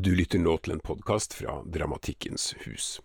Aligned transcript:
Du 0.00 0.12
lytter 0.14 0.38
nå 0.38 0.52
til 0.62 0.76
en 0.76 0.82
podkast 0.86 1.32
fra 1.34 1.56
Dramatikkens 1.74 2.52
hus. 2.62 3.00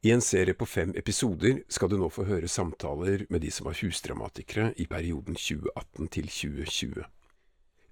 I 0.00 0.14
en 0.14 0.22
serie 0.24 0.56
på 0.56 0.64
fem 0.64 0.94
episoder 0.96 1.58
skal 1.68 1.90
du 1.92 1.98
nå 2.00 2.08
få 2.08 2.24
høre 2.24 2.48
samtaler 2.48 3.26
med 3.28 3.42
de 3.44 3.50
som 3.52 3.68
var 3.68 3.76
husdramatikere 3.76 4.70
i 4.80 4.86
perioden 4.88 5.36
2018 5.36 6.08
til 6.16 6.30
2020. 6.32 7.04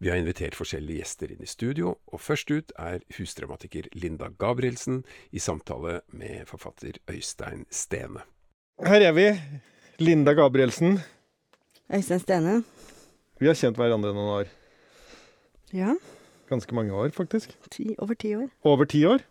Vi 0.00 0.08
har 0.08 0.16
invitert 0.16 0.56
forskjellige 0.56 1.02
gjester 1.02 1.36
inn 1.36 1.44
i 1.44 1.50
studio, 1.52 1.92
og 2.08 2.24
først 2.24 2.48
ut 2.48 2.72
er 2.80 3.04
husdramatiker 3.18 3.90
Linda 3.92 4.32
Gabrielsen 4.40 5.02
i 5.28 5.44
samtale 5.44 5.98
med 6.08 6.48
forfatter 6.48 6.96
Øystein 7.04 7.68
Stene. 7.68 8.24
Her 8.80 9.04
er 9.10 9.12
vi. 9.20 9.28
Linda 10.00 10.32
Gabrielsen. 10.32 10.96
Øystein 11.92 12.24
Stene. 12.24 12.58
Vi 13.36 13.52
har 13.52 13.60
kjent 13.66 13.76
hverandre 13.76 14.16
noen 14.16 14.36
år. 14.40 14.52
Ja, 15.76 15.92
Ganske 16.48 16.74
mange 16.76 16.92
år, 16.92 17.08
faktisk. 17.16 17.54
ti, 17.70 17.94
over 17.98 18.14
ti 18.14 18.34
år. 18.36 18.48
Over 18.64 18.84
ti 18.84 19.04
år. 19.08 19.22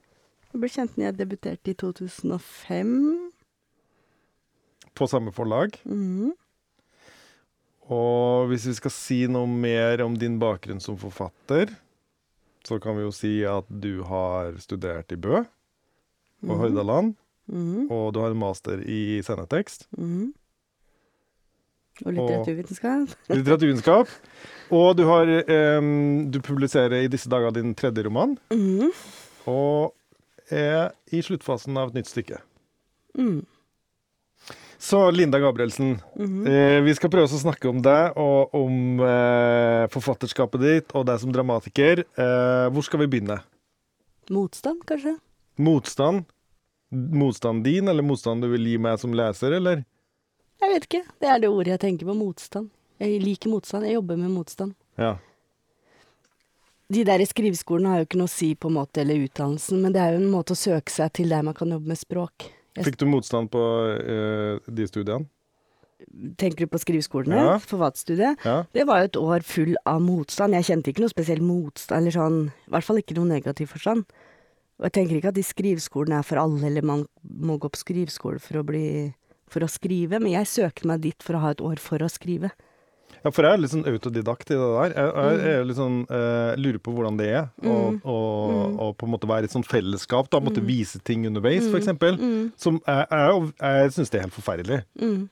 Jeg 0.53 0.61
ble 0.61 0.69
kjent 0.69 0.97
når 0.97 1.05
jeg 1.05 1.17
debuterte 1.17 1.71
i 1.71 1.73
2005. 1.73 3.31
På 4.95 5.07
samme 5.09 5.31
forlag. 5.33 5.77
Mhm. 5.85 6.33
Og 7.93 8.47
hvis 8.47 8.65
vi 8.69 8.73
skal 8.77 8.91
si 8.95 9.17
noe 9.27 9.47
mer 9.49 10.01
om 10.05 10.13
din 10.15 10.37
bakgrunn 10.39 10.79
som 10.81 10.95
forfatter, 10.97 11.73
så 12.63 12.77
kan 12.81 12.95
vi 12.95 13.03
jo 13.03 13.11
si 13.11 13.33
at 13.43 13.67
du 13.67 14.03
har 14.07 14.53
studert 14.63 15.11
i 15.11 15.17
Bø 15.19 15.41
og 16.47 16.57
Hordaland, 16.61 17.15
Mhm. 17.47 17.91
og 17.91 18.13
du 18.13 18.19
har 18.21 18.31
en 18.31 18.39
master 18.39 18.79
i 18.87 19.19
scenetekst. 19.21 19.87
Mhm. 19.97 20.33
Og 22.05 22.13
litteraturvitenskap. 22.15 23.11
Litteraturvitenskap. 23.29 24.09
Og 24.73 24.95
du 24.97 25.03
har 25.05 25.29
um, 25.77 26.31
Du 26.33 26.39
publiserer 26.41 27.03
i 27.03 27.07
disse 27.11 27.29
dager 27.29 27.53
din 27.53 27.75
tredje 27.77 28.03
roman, 28.07 28.37
Mm. 28.49 28.89
og 29.47 29.93
er 30.51 30.91
i 31.13 31.21
sluttfasen 31.21 31.77
av 31.77 31.89
et 31.91 31.99
nytt 32.01 32.09
stykke. 32.09 32.39
Mm. 33.17 33.45
Så 34.83 34.99
Linda 35.15 35.39
Gabrielsen, 35.39 36.01
Mhm. 36.17 36.47
eh, 36.47 36.81
vi 36.83 36.93
skal 36.93 37.09
prøve 37.09 37.29
å 37.31 37.39
snakke 37.39 37.69
om 37.69 37.81
deg 37.81 38.17
og 38.19 38.49
om 38.53 38.99
eh, 38.99 39.85
forfatterskapet 39.93 40.59
ditt 40.59 40.91
og 40.95 41.05
deg 41.07 41.19
som 41.21 41.31
dramatiker. 41.31 41.99
Eh, 42.17 42.69
hvor 42.73 42.83
skal 42.83 42.99
vi 42.99 43.07
begynne? 43.07 43.39
Motstand, 44.29 44.83
kanskje? 44.85 45.15
Motstand? 45.59 46.25
Motstand 46.91 47.63
din, 47.63 47.87
eller 47.87 48.03
motstand 48.03 48.41
du 48.41 48.49
vil 48.51 48.65
gi 48.73 48.77
meg 48.77 48.99
som 48.99 49.13
leser, 49.13 49.53
eller? 49.55 49.85
Jeg 50.61 50.71
vet 50.71 50.87
ikke. 50.87 51.03
Det 51.21 51.29
er 51.29 51.43
det 51.43 51.51
ordet 51.51 51.73
jeg 51.73 51.83
tenker 51.83 52.09
på. 52.09 52.15
Motstand. 52.17 52.71
Jeg 53.01 53.21
liker 53.23 53.51
motstand. 53.51 53.87
Jeg 53.87 53.97
jobber 53.97 54.19
med 54.19 54.31
motstand. 54.31 54.75
Ja. 55.01 55.15
De 56.93 57.03
der 57.07 57.23
i 57.23 57.27
skriveskolen 57.27 57.89
har 57.89 58.01
jo 58.01 58.07
ikke 58.07 58.19
noe 58.21 58.29
å 58.29 58.33
si 58.33 58.53
på 58.55 58.69
en 58.69 58.77
måte, 58.77 59.01
eller 59.01 59.23
utdannelsen, 59.25 59.79
men 59.81 59.95
det 59.95 60.01
er 60.03 60.13
jo 60.13 60.21
en 60.21 60.33
måte 60.33 60.53
å 60.53 60.59
søke 60.59 60.93
seg 60.93 61.13
til 61.17 61.31
der 61.33 61.45
man 61.47 61.55
kan 61.57 61.71
jobbe 61.73 61.89
med 61.89 61.97
språk. 61.97 62.51
Jeg 62.77 62.89
Fikk 62.89 62.99
du 63.01 63.07
motstand 63.09 63.49
på 63.53 63.61
uh, 63.61 64.59
de 64.67 64.85
studiene? 64.89 65.25
tenker 66.37 66.65
du 66.65 66.71
på 66.71 66.81
skriveskolene? 66.81 67.39
Ja. 67.39 67.55
Forfatterstudiet? 67.63 68.43
Ja. 68.45 68.57
Det 68.73 68.85
var 68.87 69.01
jo 69.01 69.09
et 69.09 69.19
år 69.19 69.45
full 69.47 69.73
av 69.89 70.01
motstand. 70.03 70.55
Jeg 70.57 70.67
kjente 70.69 70.91
ikke 70.91 71.03
noe 71.03 71.13
spesiell 71.13 71.43
motstand, 71.43 72.01
eller 72.01 72.15
sånn, 72.15 72.39
i 72.67 72.73
hvert 72.73 72.87
fall 72.87 73.01
ikke 73.01 73.17
noe 73.17 73.29
negativ 73.29 73.73
forstand. 73.73 74.05
Og 74.81 74.87
jeg 74.87 74.95
tenker 74.97 75.19
ikke 75.19 75.31
at 75.31 75.37
de 75.37 75.45
skriveskolene 75.45 76.19
er 76.19 76.27
for 76.27 76.41
alle, 76.41 76.63
eller 76.67 76.85
man 76.85 77.05
må 77.23 77.59
gå 77.61 77.69
på 77.71 77.81
skriveskole 77.83 78.41
for 78.43 78.59
å 78.59 78.67
bli 78.67 78.85
for 79.53 79.65
å 79.65 79.69
skrive, 79.71 80.19
men 80.19 80.33
jeg 80.33 80.49
søkte 80.49 80.89
meg 80.89 81.03
dit 81.05 81.23
for 81.25 81.37
å 81.37 81.43
ha 81.45 81.51
et 81.55 81.61
år 81.63 81.81
for 81.81 82.01
å 82.03 82.09
skrive. 82.11 82.51
Ja, 83.23 83.31
for 83.31 83.45
jeg 83.47 83.55
er 83.55 83.61
litt 83.61 83.71
sånn 83.71 83.85
autodidakt 83.87 84.49
i 84.51 84.55
det 84.57 84.65
der. 84.73 84.93
Jeg, 84.97 85.11
jeg, 85.13 85.35
Mm. 85.37 85.43
jeg 85.47 85.59
er 85.61 85.75
sånn, 85.77 85.97
eh, 86.11 86.55
lurer 86.59 86.79
på 86.83 86.91
hvordan 86.91 87.17
det 87.21 87.27
er 87.31 87.45
å 87.63 87.75
og, 88.03 88.79
og 88.83 88.97
på 88.99 89.07
en 89.07 89.13
måte 89.13 89.29
være 89.29 89.45
i 89.45 89.47
et 89.47 89.53
sånt 89.55 89.69
fellesskap. 89.69 90.27
da, 90.33 90.41
Måtte 90.43 90.59
vise 90.65 90.99
ting 91.07 91.23
underveis, 91.29 91.69
for 91.69 91.79
eksempel. 91.79 92.17
Mm. 92.19 92.51
Som 92.59 92.81
jeg, 92.85 93.07
jeg, 93.13 93.53
jeg 93.61 93.93
syns 93.95 94.11
det 94.11 94.19
er 94.19 94.25
helt 94.27 94.35
forferdelig. 94.35 94.81
Mm. 94.99 95.29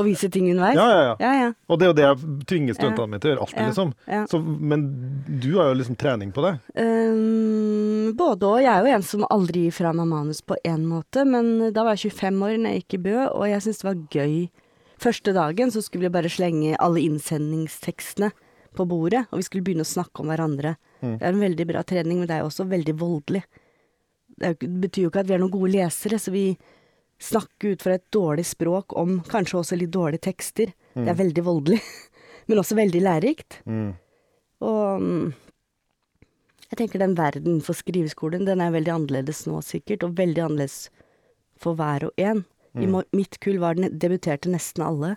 Å 0.00 0.04
vise 0.06 0.30
ting 0.32 0.48
underveis? 0.52 0.78
Ja, 0.78 0.86
ja, 0.88 1.02
ja. 1.04 1.14
ja. 1.20 1.32
ja. 1.44 1.50
Og 1.68 1.80
det 1.80 1.86
er 1.86 1.90
jo 1.90 1.96
det 1.98 2.06
jeg 2.06 2.46
tvinger 2.50 2.78
studentene 2.78 3.12
mine 3.12 3.20
til 3.22 3.30
å 3.30 3.34
gjøre 3.34 3.46
alltid, 3.46 3.68
liksom. 3.68 3.92
Så, 4.32 4.40
men 4.72 4.86
du 5.42 5.50
har 5.58 5.70
jo 5.70 5.78
liksom 5.80 5.98
trening 6.00 6.32
på 6.34 6.44
det. 6.46 6.54
Um, 6.80 8.10
både 8.18 8.48
og. 8.48 8.58
Jeg 8.64 8.72
er 8.72 8.86
jo 8.86 8.98
en 8.98 9.06
som 9.06 9.26
aldri 9.28 9.66
gir 9.66 9.76
fra 9.76 9.92
meg 9.96 10.08
manus 10.10 10.42
på 10.46 10.58
én 10.66 10.86
måte, 10.88 11.24
men 11.28 11.70
da 11.76 11.84
var 11.86 11.98
jeg 11.98 12.14
25 12.16 12.44
år 12.46 12.58
når 12.58 12.74
jeg 12.74 12.82
gikk 12.82 12.98
i 12.98 13.02
Bø, 13.08 13.16
og 13.28 13.46
jeg 13.50 13.64
syntes 13.66 13.82
det 13.82 13.90
var 13.90 14.04
gøy. 14.18 14.36
Første 15.00 15.32
dagen 15.32 15.72
så 15.72 15.82
skulle 15.84 16.08
vi 16.08 16.14
bare 16.18 16.32
slenge 16.32 16.78
alle 16.80 17.04
innsendingstekstene 17.06 18.32
på 18.76 18.86
bordet, 18.86 19.24
og 19.30 19.40
vi 19.40 19.46
skulle 19.46 19.64
begynne 19.66 19.86
å 19.86 19.88
snakke 19.88 20.22
om 20.22 20.30
hverandre. 20.30 20.76
Mm. 21.00 21.16
Det 21.16 21.24
er 21.24 21.32
en 21.32 21.44
veldig 21.46 21.66
bra 21.70 21.82
trening, 21.86 22.20
men 22.20 22.28
det 22.28 22.36
er 22.36 22.44
jo 22.44 22.50
også 22.50 22.68
veldig 22.70 22.94
voldelig. 23.00 23.42
Det, 24.40 24.52
er 24.52 24.58
det 24.60 24.70
betyr 24.84 25.06
jo 25.06 25.12
ikke 25.12 25.24
at 25.24 25.30
vi 25.30 25.36
er 25.36 25.42
noen 25.42 25.54
gode 25.54 25.72
lesere, 25.74 26.20
så 26.20 26.32
vi 26.34 26.44
snakker 27.20 27.74
ut 27.74 27.84
fra 27.84 27.96
et 27.98 28.06
dårlig 28.14 28.46
språk 28.48 28.96
om 28.98 29.18
kanskje 29.28 29.58
også 29.60 29.78
litt 29.78 29.92
dårlige 29.94 30.24
tekster. 30.30 30.72
Det 30.96 31.08
er 31.12 31.18
veldig 31.18 31.44
voldelig, 31.46 31.80
men 32.48 32.62
også 32.62 32.78
veldig 32.78 33.02
lærerikt. 33.04 33.60
Mm. 33.68 33.92
Og 34.66 35.04
mm, 35.04 35.26
jeg 36.70 36.78
tenker 36.78 37.02
den 37.02 37.16
verden 37.18 37.60
for 37.66 37.76
skriveskolen, 37.76 38.46
den 38.46 38.62
er 38.62 38.72
veldig 38.74 38.94
annerledes 38.94 39.44
nå 39.48 39.60
sikkert, 39.66 40.06
og 40.06 40.16
veldig 40.20 40.44
annerledes 40.46 40.84
for 41.60 41.78
hver 41.78 42.08
og 42.08 42.22
en. 42.22 42.44
Mm. 42.78 42.82
I 42.84 43.04
mitt 43.18 43.40
kull 43.42 43.58
var 43.62 43.76
den, 43.76 43.90
debuterte 43.98 44.52
nesten 44.52 44.84
alle, 44.86 45.16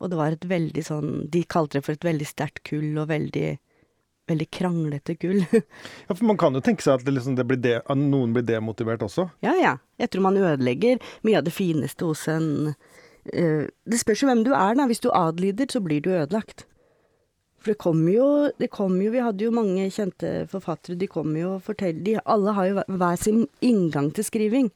og 0.00 0.10
det 0.10 0.18
var 0.18 0.34
et 0.34 0.46
veldig 0.48 0.84
sånn, 0.84 1.10
de 1.30 1.44
kalte 1.48 1.78
det 1.78 1.86
for 1.86 1.96
et 1.96 2.06
veldig 2.06 2.28
sterkt 2.28 2.62
kull, 2.68 2.94
og 2.96 3.10
veldig, 3.12 3.54
veldig 4.30 4.46
kranglete 4.50 5.14
gull. 5.20 5.42
Ja, 6.08 6.14
for 6.14 6.24
man 6.28 6.38
kan 6.40 6.54
jo 6.56 6.62
tenke 6.64 6.84
seg 6.84 6.98
at, 6.98 7.06
det 7.06 7.14
liksom, 7.16 7.36
det 7.38 7.46
blir 7.48 7.60
de, 7.60 7.78
at 7.80 7.98
noen 8.00 8.32
blir 8.36 8.44
demotivert 8.46 9.04
også. 9.04 9.28
ja, 9.44 9.54
ja. 9.60 9.78
Jeg 10.00 10.10
tror 10.10 10.24
man 10.24 10.36
ødelegger 10.40 10.98
mye 11.22 11.38
av 11.38 11.44
det 11.46 11.52
fineste 11.54 12.02
hos 12.08 12.24
en 12.26 12.46
uh, 12.74 13.64
Det 13.86 13.98
spørs 14.00 14.24
jo 14.24 14.26
hvem 14.26 14.40
du 14.42 14.50
er, 14.50 14.74
da. 14.74 14.88
Hvis 14.90 15.04
du 15.04 15.10
adlyder, 15.14 15.68
så 15.70 15.78
blir 15.84 16.02
du 16.02 16.10
ødelagt. 16.10 16.64
For 17.62 17.72
det 17.72 17.78
kommer 17.80 18.10
jo, 18.12 18.26
det 18.58 18.68
kommer 18.74 19.06
jo 19.06 19.12
Vi 19.14 19.22
hadde 19.22 19.46
jo 19.46 19.52
mange 19.54 19.86
kjente 19.94 20.32
forfattere, 20.50 20.98
de 21.00 21.06
kommer 21.08 21.40
jo 21.40 21.52
og 21.54 21.62
forteller 21.68 22.02
de, 22.04 22.16
Alle 22.26 22.56
har 22.56 22.66
jo 22.68 22.82
hver 22.90 23.20
sin 23.22 23.46
inngang 23.64 24.10
til 24.16 24.26
skriving. 24.26 24.72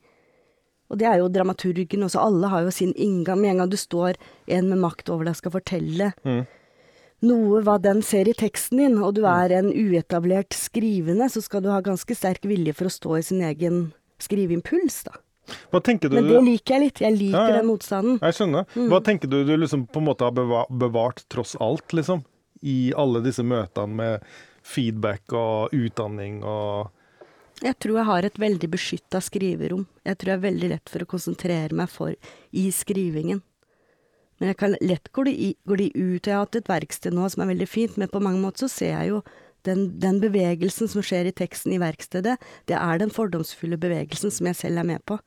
Og 0.89 1.01
det 1.03 1.09
er 1.11 1.19
jo 1.21 1.27
dramaturgen 1.29 2.07
også. 2.07 2.23
Alle 2.23 2.49
har 2.49 2.63
jo 2.65 2.71
sin 2.73 2.95
inngang. 2.97 3.43
Med 3.43 3.51
en 3.51 3.65
gang 3.65 3.73
du 3.75 3.77
står 3.77 4.17
en 4.47 4.71
med 4.71 4.81
makt 4.81 5.11
over 5.13 5.29
deg 5.29 5.37
skal 5.41 5.53
fortelle 5.59 6.13
Mm. 6.25 6.47
Noe 7.27 7.63
hva 7.67 7.79
den 7.83 8.03
ser 8.07 8.29
i 8.31 8.35
teksten 8.37 8.79
din, 8.83 8.99
og 9.03 9.17
du 9.17 9.25
er 9.27 9.55
en 9.59 9.71
uetablert 9.73 10.55
skrivende, 10.55 11.27
så 11.33 11.43
skal 11.43 11.65
du 11.65 11.71
ha 11.73 11.81
ganske 11.85 12.15
sterk 12.15 12.47
vilje 12.47 12.75
for 12.79 12.91
å 12.91 12.95
stå 12.95 13.17
i 13.19 13.25
sin 13.27 13.43
egen 13.47 13.89
skriveimpuls, 14.23 15.03
da. 15.09 15.17
Men 15.73 15.81
det 16.29 16.41
liker 16.45 16.75
jeg 16.75 16.83
litt. 16.83 17.01
Jeg 17.01 17.17
liker 17.17 17.39
Ja, 17.39 17.49
ja. 17.49 17.57
den 17.57 17.69
motstanden. 17.71 18.19
Jeg 18.21 18.37
skjønner. 18.37 18.67
Mm. 18.75 18.89
Hva 18.93 18.99
tenker 19.05 19.31
du 19.33 19.39
du 19.49 19.55
liksom 19.57 19.87
på 19.89 20.03
en 20.03 20.09
måte 20.11 20.27
har 20.27 20.67
bevart 20.69 21.23
tross 21.33 21.57
alt, 21.57 21.95
liksom? 21.97 22.21
I 22.61 22.93
alle 22.99 23.23
disse 23.25 23.45
møtene 23.47 23.97
med 23.97 24.29
feedback 24.67 25.33
og 25.33 25.73
utdanning 25.73 26.43
og 26.45 26.91
Jeg 27.63 27.75
tror 27.81 27.97
jeg 27.97 28.07
har 28.07 28.27
et 28.29 28.39
veldig 28.39 28.69
beskytta 28.71 29.21
skriverom. 29.25 29.87
Jeg 30.07 30.19
tror 30.19 30.31
jeg 30.35 30.39
er 30.39 30.45
veldig 30.51 30.69
lett 30.75 30.91
for 30.93 31.03
å 31.03 31.09
konsentrere 31.11 31.75
meg 31.75 31.89
for 31.91 32.13
i 32.53 32.69
skrivingen. 32.71 33.41
Men 34.39 34.49
jeg 34.53 34.57
kan 34.61 34.77
lett 34.81 35.09
gli, 35.13 35.25
de, 35.25 35.33
i, 35.49 35.55
går 35.67 35.77
de 35.83 35.89
ut. 35.95 36.27
Jeg 36.27 36.35
har 36.35 36.45
hatt 36.47 36.57
et 36.61 36.69
verksted 36.71 37.15
nå 37.17 37.29
som 37.31 37.43
er 37.43 37.51
veldig 37.55 37.69
fint, 37.69 37.97
men 37.99 38.09
på 38.13 38.21
mange 38.23 38.41
måter 38.43 38.67
så 38.67 38.71
ser 38.71 38.93
jeg 38.95 39.09
jo 39.11 39.23
den, 39.67 39.99
den 39.99 40.21
bevegelsen 40.23 40.89
som 40.89 41.03
skjer 41.03 41.27
i 41.27 41.33
teksten 41.35 41.73
i 41.75 41.81
verkstedet, 41.83 42.37
det 42.71 42.77
er 42.79 42.99
den 43.03 43.11
fordomsfulle 43.11 43.77
bevegelsen 43.83 44.31
som 44.31 44.47
jeg 44.47 44.57
selv 44.57 44.79
er 44.79 44.87
med 44.95 45.03
på. 45.05 45.19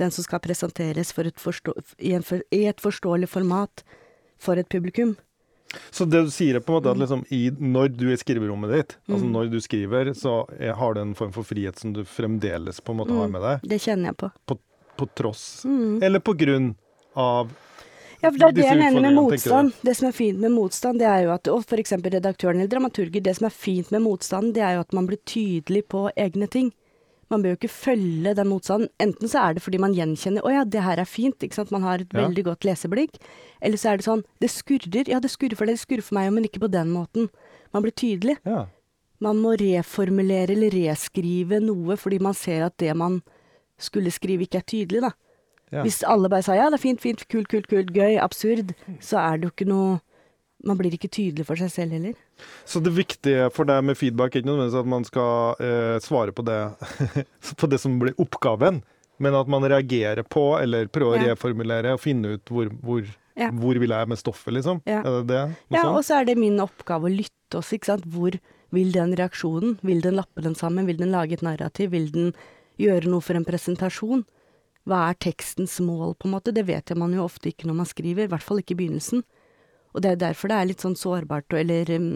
Den 0.00 0.10
som 0.10 0.24
skal 0.24 0.40
presenteres 0.42 1.12
et 1.18 1.36
forstå, 1.38 1.74
i, 2.00 2.14
en 2.16 2.24
i 2.50 2.64
et 2.66 2.80
forståelig 2.82 3.28
format 3.28 3.84
for 4.40 4.56
et 4.58 4.68
publikum. 4.72 5.14
Så 5.90 6.06
det 6.08 6.24
du 6.24 6.30
sier 6.30 6.56
er 6.56 6.60
på 6.64 6.72
en 6.72 6.78
måte 6.80 6.90
at 6.90 6.96
Mm. 6.96 7.02
liksom 7.02 7.22
i, 7.34 7.50
når 7.50 7.88
du 7.96 8.08
er 8.08 8.14
i 8.14 8.16
skriverommet 8.16 8.70
ditt, 8.72 8.96
altså 9.08 9.26
når 9.26 9.50
du 9.50 9.60
skriver, 9.60 10.12
så 10.14 10.46
er, 10.58 10.72
har 10.78 10.94
du 10.94 11.00
en 11.00 11.14
form 11.14 11.32
for 11.32 11.42
frihet 11.44 11.78
som 11.78 11.92
du 11.92 12.04
fremdeles 12.04 12.80
på 12.80 12.92
en 12.94 12.98
måte 12.98 13.12
har 13.14 13.28
Mm. 13.28 13.32
med 13.32 13.42
deg, 13.42 13.68
Det 13.68 13.80
kjenner 13.82 14.06
jeg 14.10 14.16
på. 14.16 14.30
på, 14.46 14.58
på 14.96 15.08
tross, 15.14 15.64
Mm. 15.64 16.02
eller 16.02 16.20
på 16.20 16.34
grunn 16.38 16.74
av 17.16 17.50
Ja, 18.24 18.30
for 18.30 18.38
det 18.40 18.46
er 18.48 18.56
det 18.56 18.64
jeg 18.64 18.78
mener 18.80 19.04
med 19.04 19.18
motstand. 19.18 19.74
Det 19.84 19.96
som 19.98 20.08
er 20.08 20.16
fint 20.16 20.40
med 20.40 20.54
motstand, 20.54 21.02
det 21.02 21.08
er 21.10 21.26
jo 21.26 21.34
at 21.34 21.50
Og 21.52 21.64
eksempel 21.78 22.14
redaktøren 22.14 22.60
eller 22.60 22.72
dramaturger, 22.72 23.22
det 23.22 23.36
som 23.36 23.46
er 23.46 23.54
fint 23.54 23.90
med 23.92 24.02
motstand, 24.02 24.54
det 24.56 24.62
er 24.64 24.78
jo 24.78 24.80
at 24.86 24.92
man 24.96 25.06
blir 25.06 25.20
tydelig 25.28 25.84
på 25.92 26.08
egne 26.16 26.48
ting. 26.48 26.72
Man 27.30 27.42
bør 27.42 27.54
jo 27.54 27.58
ikke 27.58 27.72
følge 27.72 28.34
den 28.36 28.48
motstanden. 28.50 28.88
Enten 29.00 29.30
så 29.30 29.40
er 29.42 29.54
det 29.56 29.62
fordi 29.64 29.80
man 29.80 29.94
gjenkjenner 29.96 30.42
'Å 30.44 30.52
ja, 30.52 30.64
det 30.64 30.82
her 30.82 31.00
er 31.00 31.08
fint', 31.08 31.42
ikke 31.42 31.54
sant. 31.54 31.70
Man 31.70 31.82
har 31.82 32.00
et 32.00 32.12
Ja. 32.12 32.28
veldig 32.28 32.44
godt 32.44 32.64
leseblikk. 32.64 33.16
Eller 33.62 33.76
så 33.76 33.92
er 33.92 33.96
det 33.96 34.04
sånn 34.06 34.24
'Det 34.40 34.50
skurrer'. 34.50 35.08
Ja, 35.08 35.20
det 35.20 35.30
skurrer 35.30 35.56
for 35.56 35.66
deg, 35.66 35.76
det 35.76 35.86
skurrer 35.86 36.02
for 36.02 36.14
meg, 36.14 36.32
men 36.32 36.44
ikke 36.44 36.60
på 36.60 36.70
den 36.70 36.90
måten. 36.90 37.30
Man 37.72 37.82
blir 37.82 37.92
tydelig. 37.92 38.38
Ja. 38.44 38.66
Man 39.20 39.36
må 39.36 39.56
reformulere 39.56 40.50
eller 40.50 40.70
reskrive 40.70 41.60
noe 41.62 41.96
fordi 41.96 42.20
man 42.20 42.34
ser 42.34 42.64
at 42.66 42.76
det 42.78 42.94
man 42.96 43.22
skulle 43.78 44.10
skrive, 44.10 44.46
ikke 44.46 44.58
er 44.58 44.68
tydelig, 44.68 45.00
da. 45.00 45.10
Ja. 45.72 45.82
Hvis 45.82 46.02
alle 46.06 46.28
bare 46.30 46.44
sa 46.46 46.54
ja, 46.58 46.68
det 46.70 46.78
er 46.78 46.82
fint, 46.84 47.00
fint, 47.02 47.24
kult, 47.32 47.48
kult, 47.50 47.68
kult, 47.70 47.92
gøy, 47.94 48.18
absurd, 48.22 48.74
så 49.02 49.18
er 49.22 49.38
det 49.40 49.48
jo 49.48 49.54
ikke 49.54 49.68
noe 49.70 50.00
man 50.64 50.78
blir 50.78 50.94
ikke 50.96 51.10
tydelig 51.12 51.44
for 51.44 51.60
seg 51.60 51.68
selv 51.72 51.92
heller. 51.92 52.14
Så 52.64 52.80
det 52.80 52.94
viktige 52.96 53.50
for 53.54 53.68
deg 53.68 53.82
med 53.84 53.98
feedback 54.00 54.32
er 54.32 54.40
ikke 54.42 54.48
nødvendigvis 54.48 54.78
at 54.80 54.88
man 54.88 55.04
skal 55.04 55.60
eh, 55.60 55.96
svare 56.04 56.32
på 56.32 56.44
det, 56.46 56.56
på 57.60 57.68
det 57.68 57.80
som 57.82 57.98
blir 58.00 58.16
oppgaven, 58.22 58.80
men 59.22 59.36
at 59.38 59.50
man 59.50 59.66
reagerer 59.70 60.24
på, 60.26 60.46
eller 60.62 60.88
prøver 60.92 61.20
å 61.20 61.28
reformulere 61.34 61.92
og 61.94 62.02
finne 62.02 62.36
ut 62.38 62.50
hvor, 62.50 62.72
hvor, 62.82 63.04
Ja. 63.38 63.50
hvor 63.52 63.78
vil 63.82 63.92
jeg 63.92 64.08
med 64.10 64.18
stoffet, 64.20 64.54
liksom. 64.56 64.80
Ja. 64.88 65.02
Er 65.02 65.20
det 65.20 65.28
det? 65.34 65.44
Ja, 65.74 65.84
og 65.90 66.00
så 66.06 66.20
er 66.20 66.28
det 66.30 66.38
min 66.40 66.58
oppgave 66.62 67.10
å 67.10 67.12
lytte 67.12 67.60
også, 67.60 67.76
ikke 67.76 67.92
sant. 67.92 68.08
Hvor 68.10 68.38
vil 68.74 68.92
den 68.94 69.14
reaksjonen? 69.18 69.76
Vil 69.86 70.00
den 70.02 70.16
lappe 70.18 70.42
den 70.42 70.56
sammen? 70.58 70.88
Vil 70.88 70.98
den 70.98 71.12
lage 71.14 71.36
et 71.36 71.44
narrativ? 71.46 71.92
Vil 71.94 72.08
den 72.14 72.32
gjøre 72.80 73.10
noe 73.10 73.22
for 73.22 73.38
en 73.38 73.46
presentasjon? 73.46 74.24
Hva 74.88 75.00
er 75.08 75.20
tekstens 75.22 75.78
mål, 75.80 76.12
på 76.18 76.28
en 76.28 76.34
måte? 76.36 76.52
Det 76.52 76.66
vet 76.68 76.92
man 77.00 77.14
jo 77.16 77.24
ofte 77.24 77.50
ikke 77.50 77.68
når 77.68 77.78
man 77.80 77.88
skriver, 77.88 78.26
i 78.26 78.32
hvert 78.32 78.44
fall 78.44 78.60
ikke 78.60 78.76
i 78.76 78.80
begynnelsen. 78.82 79.24
Og 79.94 80.02
det 80.04 80.10
er 80.10 80.22
derfor 80.26 80.50
det 80.50 80.58
er 80.58 80.68
litt 80.68 80.84
sånn 80.84 80.98
sårbart 80.98 81.54
eller 81.56 81.92
um, 81.96 82.08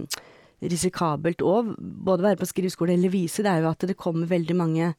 risikabelt 0.61 1.45
å 1.47 1.61
både 1.79 2.27
være 2.27 2.41
på 2.41 2.49
skriveskole 2.51 2.97
eller 2.97 3.13
vise, 3.13 3.45
det 3.47 3.53
er 3.53 3.63
jo 3.63 3.71
at 3.71 3.87
det 3.87 3.99
kommer 3.99 4.29
veldig 4.29 4.57
mange 4.59 4.91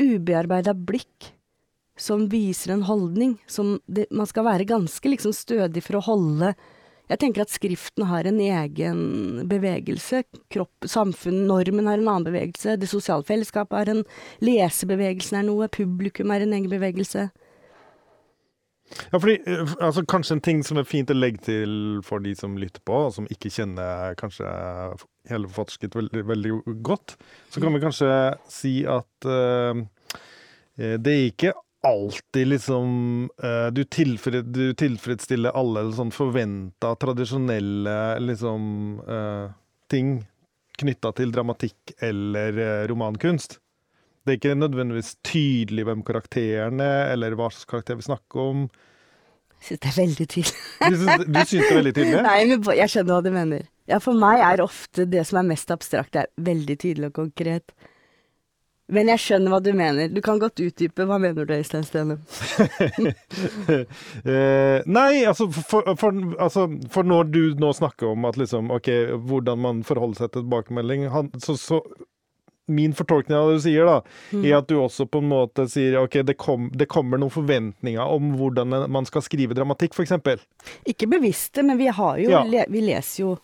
ubearbeida 0.00 0.74
blikk 0.76 1.32
som 1.96 2.26
viser 2.28 2.74
en 2.74 2.86
holdning. 2.86 3.36
Som 3.46 3.78
det, 3.86 4.08
man 4.10 4.28
skal 4.28 4.46
være 4.48 4.68
ganske 4.68 5.08
liksom 5.08 5.34
stødig 5.36 5.84
for 5.86 5.98
å 6.00 6.06
holde 6.10 6.54
Jeg 7.10 7.20
tenker 7.20 7.44
at 7.44 7.52
skriften 7.52 8.06
har 8.08 8.24
en 8.24 8.40
egen 8.40 9.00
bevegelse. 9.48 10.22
Kropp, 10.52 10.86
samfunn, 10.88 11.42
normen 11.50 11.88
har 11.90 12.00
en 12.00 12.08
annen 12.08 12.28
bevegelse. 12.30 12.78
Det 12.80 12.88
sosiale 12.88 13.26
fellesskapet 13.28 13.76
har 13.76 13.92
en 13.92 14.04
Lesebevegelsen 14.44 15.42
er 15.42 15.48
noe. 15.50 15.68
Publikum 15.68 16.32
er 16.32 16.46
en 16.46 16.56
egen 16.56 16.72
bevegelse. 16.72 17.28
Ja, 19.12 19.18
fordi, 19.18 19.36
eh, 19.46 19.74
altså, 19.80 20.04
kanskje 20.08 20.36
en 20.36 20.44
ting 20.44 20.62
som 20.64 20.78
er 20.80 20.88
fint 20.88 21.10
å 21.10 21.16
legge 21.16 21.44
til 21.44 22.00
for 22.04 22.24
de 22.24 22.34
som 22.36 22.56
lytter 22.56 22.80
på, 22.84 23.06
og 23.08 23.14
som 23.16 23.28
ikke 23.32 23.52
kjenner 23.52 24.16
kanskje 24.20 24.48
hele 25.28 25.48
forfatterskritt 25.48 25.96
veldig, 25.96 26.24
veldig 26.28 26.52
godt, 26.84 27.16
så 27.50 27.60
kan 27.60 27.74
vi 27.74 27.82
kanskje 27.84 28.10
si 28.52 28.74
at 28.84 29.28
eh, 29.28 29.84
det 30.76 31.12
er 31.14 31.28
ikke 31.30 31.54
alltid 31.84 32.48
liksom 32.48 33.30
eh, 33.42 33.66
du, 33.72 33.82
tilfred, 33.84 34.48
du 34.54 34.72
tilfredsstiller 34.78 35.54
alle 35.56 35.84
sånn 35.96 36.12
forventa, 36.14 36.94
tradisjonelle 37.00 37.96
liksom 38.24 38.64
uh, 39.04 39.52
ting 39.92 40.16
knytta 40.80 41.12
til 41.18 41.34
dramatikk 41.34 41.94
eller 42.02 42.58
eh, 42.58 42.80
romankunst. 42.90 43.60
Det 44.24 44.32
er 44.32 44.40
ikke 44.40 44.56
nødvendigvis 44.56 45.14
tydelig 45.26 45.84
hvem 45.86 46.02
karakterene 46.06 46.84
er, 46.84 47.12
eller 47.12 47.36
hva 47.38 47.50
slags 47.52 47.68
karakter 47.70 47.98
vi 48.00 48.06
snakker 48.06 48.40
om. 48.40 48.66
Jeg 49.60 49.68
syns 49.68 49.82
det 49.84 49.90
er 49.90 49.98
veldig 49.98 50.26
tydelig. 50.32 50.62
Du 50.80 50.96
syns, 50.96 51.24
du 51.28 51.40
syns 51.40 51.52
det 51.54 51.68
er 51.68 51.78
veldig 51.78 51.94
tydelig? 51.98 52.22
Nei, 52.28 52.38
men 52.50 52.70
jeg 52.80 52.92
skjønner 52.92 53.12
hva 53.12 53.24
du 53.24 53.30
mener. 53.34 53.66
Ja, 53.90 54.00
for 54.00 54.16
meg 54.16 54.40
er 54.40 54.64
ofte 54.64 55.04
det 55.12 55.26
som 55.28 55.40
er 55.40 55.50
mest 55.52 55.72
abstrakt, 55.72 56.14
det 56.16 56.24
er 56.24 56.48
veldig 56.48 56.78
tydelig 56.80 57.12
og 57.12 57.18
konkret. 57.20 57.76
Men 58.92 59.08
jeg 59.08 59.20
skjønner 59.22 59.48
hva 59.54 59.60
du 59.64 59.70
mener. 59.72 60.10
Du 60.12 60.20
kan 60.20 60.38
godt 60.38 60.60
utdype. 60.60 61.06
Hva 61.08 61.16
mener 61.18 61.46
du, 61.48 61.54
Øystein 61.56 61.86
Stene? 61.88 62.18
Eh, 64.24 64.82
nei, 64.86 65.24
altså 65.28 65.46
for, 65.52 65.86
for, 65.98 66.16
altså 66.40 66.66
for 66.92 67.06
når 67.08 67.30
du 67.32 67.40
nå 67.60 67.70
snakker 67.76 68.12
om 68.12 68.24
at 68.28 68.36
liksom, 68.40 68.70
ok, 68.74 68.90
hvordan 69.28 69.60
man 69.60 69.80
forholder 69.86 70.22
seg 70.24 70.32
til 70.34 70.44
tilbakemelding, 70.44 71.06
han, 71.12 71.30
så, 71.42 71.56
så 71.60 71.80
min 72.72 72.94
fortolkning 72.96 73.36
av 73.36 73.50
det 73.50 73.58
du 73.58 73.64
sier, 73.66 73.88
da, 73.88 73.96
Mm. 74.32 74.44
er 74.48 74.54
at 74.58 74.68
du 74.70 74.76
også 74.80 75.04
på 75.10 75.20
en 75.20 75.28
måte 75.28 75.66
sier 75.68 75.98
ok, 76.00 76.20
det, 76.24 76.36
kom, 76.40 76.70
det 76.72 76.88
kommer 76.92 77.20
noen 77.20 77.32
forventninger 77.34 78.00
om 78.14 78.32
hvordan 78.40 78.72
man 78.92 79.08
skal 79.08 79.24
skrive 79.26 79.56
dramatikk, 79.56 79.92
f.eks. 79.96 80.44
Ikke 80.88 81.08
bevisste, 81.12 81.62
men 81.64 81.78
vi 81.80 81.90
har 81.92 82.20
jo 82.22 82.30
Ja. 82.30 82.42
le, 82.44 82.64
Vi 82.68 82.80
leser 82.80 83.20
jo 83.24 83.34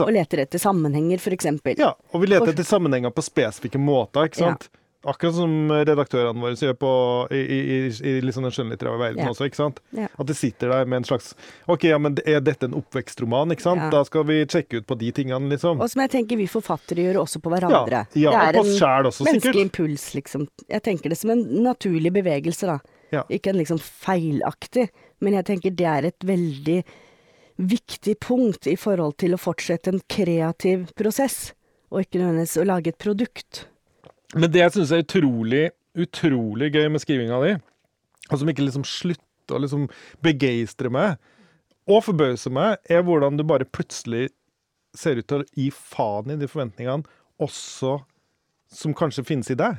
og 0.00 0.12
leter 0.12 0.40
etter 0.44 0.58
sammenhenger, 0.60 1.20
eksempel. 1.32 1.76
Ja, 1.78 1.94
og 2.12 2.20
vi 2.22 2.26
leter 2.32 2.52
etter 2.52 2.64
sammenhenger 2.64 3.12
på 3.12 3.24
spesifikke 3.24 3.80
måter, 3.80 4.28
ikke 4.28 4.40
sant? 4.44 4.68
Akkurat 5.06 5.36
som 5.36 5.70
redaktørene 5.70 6.42
våre 6.42 6.56
gjør 6.58 6.74
på, 6.80 6.92
i, 7.30 7.38
i, 7.38 7.76
i, 7.88 8.14
liksom 8.24 8.46
den 8.46 8.54
skjønnlitterære 8.54 8.98
verden 9.00 9.22
yeah. 9.22 9.30
også, 9.30 9.46
ikke 9.46 9.60
sant? 9.60 9.78
Yeah. 9.94 10.10
At 10.18 10.26
de 10.26 10.34
sitter 10.34 10.72
der 10.72 10.88
med 10.90 11.02
en 11.02 11.06
slags 11.08 11.32
OK, 11.70 11.86
ja, 11.86 12.00
men 12.02 12.18
er 12.26 12.42
dette 12.42 12.66
en 12.66 12.74
oppvekstroman, 12.78 13.54
ikke 13.54 13.64
sant? 13.64 13.84
Yeah. 13.84 13.92
Da 13.94 14.02
skal 14.08 14.26
vi 14.26 14.40
sjekke 14.42 14.82
ut 14.82 14.88
på 14.90 14.98
de 14.98 15.12
tingene, 15.14 15.52
liksom. 15.54 15.80
Og 15.80 15.92
som 15.92 16.02
jeg 16.02 16.12
tenker 16.16 16.40
vi 16.40 16.48
forfattere 16.50 17.06
gjør 17.06 17.22
også 17.22 17.42
på 17.44 17.52
hverandre. 17.54 18.02
ja 18.18 18.32
og 18.32 18.36
det 18.36 18.42
på 18.42 18.50
er 18.50 18.60
oss 18.60 18.72
en 18.72 18.78
sjæl 18.80 19.10
også, 19.12 19.28
menneskelig 19.28 19.54
sikkert. 19.54 19.62
impuls, 19.68 20.06
liksom. 20.18 20.46
Jeg 20.74 20.86
tenker 20.90 21.14
det 21.14 21.20
som 21.22 21.34
en 21.36 21.44
naturlig 21.66 22.14
bevegelse, 22.18 22.74
da. 22.74 22.78
Ja. 23.14 23.22
Ikke 23.30 23.52
en 23.52 23.60
liksom 23.60 23.78
feilaktig, 23.78 24.88
men 25.22 25.38
jeg 25.38 25.46
tenker 25.52 25.74
det 25.78 25.86
er 25.92 26.10
et 26.10 26.26
veldig 26.26 26.80
viktig 27.56 28.18
punkt 28.20 28.66
i 28.68 28.76
forhold 28.76 29.16
til 29.22 29.36
å 29.36 29.40
fortsette 29.40 29.94
en 29.94 30.02
kreativ 30.10 30.90
prosess, 30.98 31.54
og 31.92 32.02
ikke 32.02 32.20
nødvendigvis 32.20 32.58
å 32.60 32.66
lage 32.68 32.92
et 32.92 33.00
produkt. 33.00 33.64
Men 34.34 34.50
det 34.50 34.62
jeg 34.62 34.74
syns 34.74 34.92
er 34.94 35.04
utrolig, 35.04 35.64
utrolig 35.96 36.72
gøy 36.74 36.88
med 36.92 37.02
skrivinga 37.02 37.38
di, 37.44 37.54
og 38.26 38.40
som 38.40 38.50
ikke 38.50 38.66
liksom 38.66 38.86
slutter 38.88 39.56
å 39.56 39.62
liksom 39.62 39.86
begeistre 40.24 40.90
meg, 40.92 41.20
og 41.86 42.02
forbause 42.02 42.50
meg, 42.50 42.80
er 42.90 43.04
hvordan 43.06 43.38
du 43.38 43.44
bare 43.46 43.68
plutselig 43.68 44.32
ser 44.96 45.20
ut 45.20 45.28
til 45.30 45.44
å 45.44 45.48
gi 45.54 45.68
faen 45.70 46.32
i 46.34 46.40
de 46.40 46.48
forventningene 46.50 47.06
også 47.42 48.00
som 48.72 48.94
kanskje 48.96 49.24
finnes 49.28 49.52
i 49.52 49.58
deg. 49.58 49.78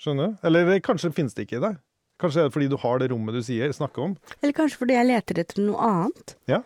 Skjønner 0.00 0.30
du? 0.30 0.42
Eller 0.48 0.80
kanskje 0.84 1.12
finnes 1.12 1.36
det 1.36 1.44
ikke 1.44 1.58
i 1.58 1.64
deg. 1.66 1.80
Kanskje 2.20 2.42
er 2.42 2.48
det 2.48 2.54
fordi 2.54 2.68
du 2.72 2.76
har 2.80 3.00
det 3.00 3.10
rommet 3.12 3.36
du 3.36 3.42
sier, 3.44 3.72
snakker 3.72 4.10
om. 4.10 4.14
Eller 4.40 4.56
kanskje 4.56 4.80
fordi 4.80 4.96
jeg 4.96 5.08
leter 5.08 5.40
etter 5.42 5.60
noe 5.64 5.80
annet. 5.84 6.36
Ja. 6.48 6.60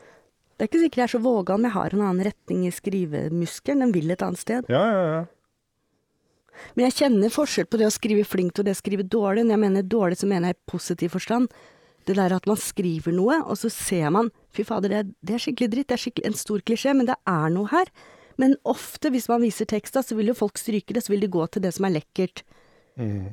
Det 0.54 0.66
er 0.66 0.70
ikke 0.70 0.82
sikkert 0.84 1.00
jeg 1.00 1.08
er 1.08 1.12
så 1.16 1.22
vågal, 1.22 1.58
om 1.58 1.66
jeg 1.66 1.74
har 1.74 1.94
en 1.94 2.04
annen 2.04 2.26
retning 2.28 2.66
i 2.68 2.74
skrivemuskelen. 2.74 3.82
Den 3.82 3.94
vil 3.94 4.14
et 4.14 4.22
annet 4.22 4.42
sted. 4.42 4.70
Ja, 4.70 4.82
ja, 4.86 5.02
ja. 5.10 5.22
Men 6.74 6.88
jeg 6.88 6.98
kjenner 7.02 7.32
forskjell 7.34 7.68
på 7.70 7.80
det 7.80 7.88
å 7.88 7.94
skrive 7.94 8.24
flinkt 8.28 8.60
og 8.60 8.66
det 8.68 8.76
å 8.76 8.80
skrive 8.80 9.06
dårlig. 9.06 9.44
Når 9.44 9.56
jeg 9.56 9.62
mener 9.66 9.86
dårlig, 9.94 10.18
så 10.20 10.28
mener 10.30 10.52
jeg 10.52 10.58
i 10.58 10.70
positiv 10.70 11.14
forstand. 11.16 11.52
Det 12.04 12.16
der 12.18 12.34
at 12.36 12.48
man 12.48 12.60
skriver 12.60 13.14
noe, 13.16 13.40
og 13.48 13.56
så 13.56 13.70
ser 13.72 14.10
man 14.12 14.28
Fy 14.54 14.62
fader, 14.62 14.92
det 14.92 14.98
er, 15.00 15.06
det 15.24 15.34
er 15.34 15.42
skikkelig 15.42 15.70
dritt. 15.72 15.88
Det 15.90 15.96
er 15.96 16.02
skikkelig 16.04 16.28
en 16.30 16.36
stor 16.38 16.60
klisjé, 16.62 16.92
men 16.94 17.08
det 17.08 17.16
er 17.26 17.48
noe 17.50 17.66
her. 17.72 17.88
Men 18.38 18.54
ofte, 18.68 19.10
hvis 19.14 19.26
man 19.30 19.42
viser 19.42 19.66
teksta, 19.70 20.02
så 20.02 20.14
vil 20.18 20.30
jo 20.30 20.36
folk 20.38 20.58
stryke 20.60 20.94
det, 20.94 21.02
så 21.02 21.14
vil 21.14 21.24
de 21.24 21.30
gå 21.32 21.46
til 21.50 21.64
det 21.64 21.72
som 21.74 21.88
er 21.88 21.96
lekkert. 21.96 22.44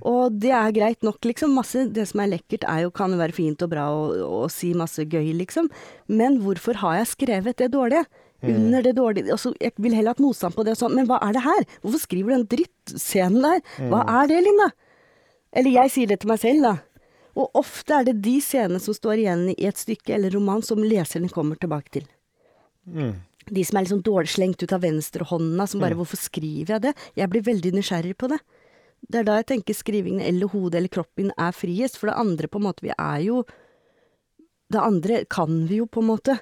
Og 0.09 0.39
det 0.41 0.49
er 0.57 0.73
greit 0.73 1.05
nok, 1.05 1.19
liksom. 1.29 1.53
Masse 1.53 1.85
det 1.93 2.07
som 2.09 2.23
er 2.23 2.31
lekkert, 2.33 2.65
er 2.69 2.87
jo, 2.87 2.93
kan 2.95 3.13
jo 3.13 3.19
være 3.21 3.37
fint 3.37 3.61
og 3.61 3.69
bra 3.73 3.85
og, 3.93 4.15
og 4.25 4.47
si 4.53 4.71
masse 4.77 5.05
gøy, 5.05 5.33
liksom. 5.43 5.69
Men 6.09 6.39
hvorfor 6.41 6.81
har 6.81 7.01
jeg 7.01 7.11
skrevet 7.13 7.59
det 7.61 7.69
dårlige? 7.75 8.05
Under 8.43 8.81
det 8.81 8.95
dårlige 8.97 9.31
altså, 9.31 9.53
Jeg 9.61 9.73
vil 9.77 9.93
heller 9.93 10.15
hatt 10.15 10.19
motstand 10.23 10.55
på 10.55 10.63
det 10.65 10.73
og 10.73 10.79
sånn, 10.79 10.95
men 10.97 11.05
hva 11.05 11.19
er 11.21 11.33
det 11.33 11.43
her? 11.45 11.65
Hvorfor 11.83 12.01
skriver 12.01 12.31
du 12.31 12.35
den 12.39 12.47
drittscenen 12.49 13.41
der? 13.43 13.61
Hva 13.91 14.01
er 14.21 14.31
det, 14.31 14.39
Linda? 14.45 14.71
Eller 15.53 15.71
jeg 15.71 15.91
sier 15.91 16.07
det 16.07 16.21
til 16.21 16.31
meg 16.31 16.39
selv, 16.41 16.63
da. 16.65 16.77
Og 17.35 17.51
ofte 17.55 17.93
er 17.93 18.07
det 18.07 18.21
de 18.25 18.37
scenene 18.43 18.79
som 18.83 18.95
står 18.95 19.21
igjen 19.21 19.43
i 19.53 19.67
et 19.67 19.77
stykke 19.77 20.15
eller 20.15 20.33
roman, 20.35 20.63
som 20.65 20.81
leserne 20.83 21.29
kommer 21.31 21.55
tilbake 21.55 21.89
til. 21.99 22.07
De 23.51 23.63
som 23.65 23.77
er 23.77 23.85
liksom 23.85 24.01
dårlig 24.05 24.29
slengt 24.33 24.63
ut 24.63 24.73
av 24.73 24.81
venstrehånda, 24.81 25.67
som 25.67 25.79
bare 25.79 25.95
'Hvorfor 25.95 26.17
skriver 26.17 26.73
jeg 26.75 26.81
det?' 26.81 26.95
Jeg 27.15 27.29
blir 27.29 27.41
veldig 27.41 27.71
nysgjerrig 27.73 28.17
på 28.17 28.27
det. 28.29 28.39
Det 29.09 29.19
er 29.19 29.23
da 29.23 29.35
jeg 29.37 29.47
tenker 29.47 29.73
skrivingen 29.73 30.21
eller 30.21 30.47
hodet 30.47 30.75
eller 30.75 30.89
kroppen 30.89 31.31
er 31.37 31.51
friest, 31.51 31.97
for 31.97 32.07
det 32.07 32.19
andre 32.19 32.47
på 32.47 32.59
en 32.59 32.67
måte 32.67 32.81
Vi 32.81 32.93
er 32.97 33.19
jo 33.25 33.43
Det 34.71 34.79
andre 34.79 35.25
kan 35.25 35.67
vi 35.67 35.77
jo, 35.77 35.85
på 35.85 35.99
en 35.99 36.07
måte. 36.07 36.39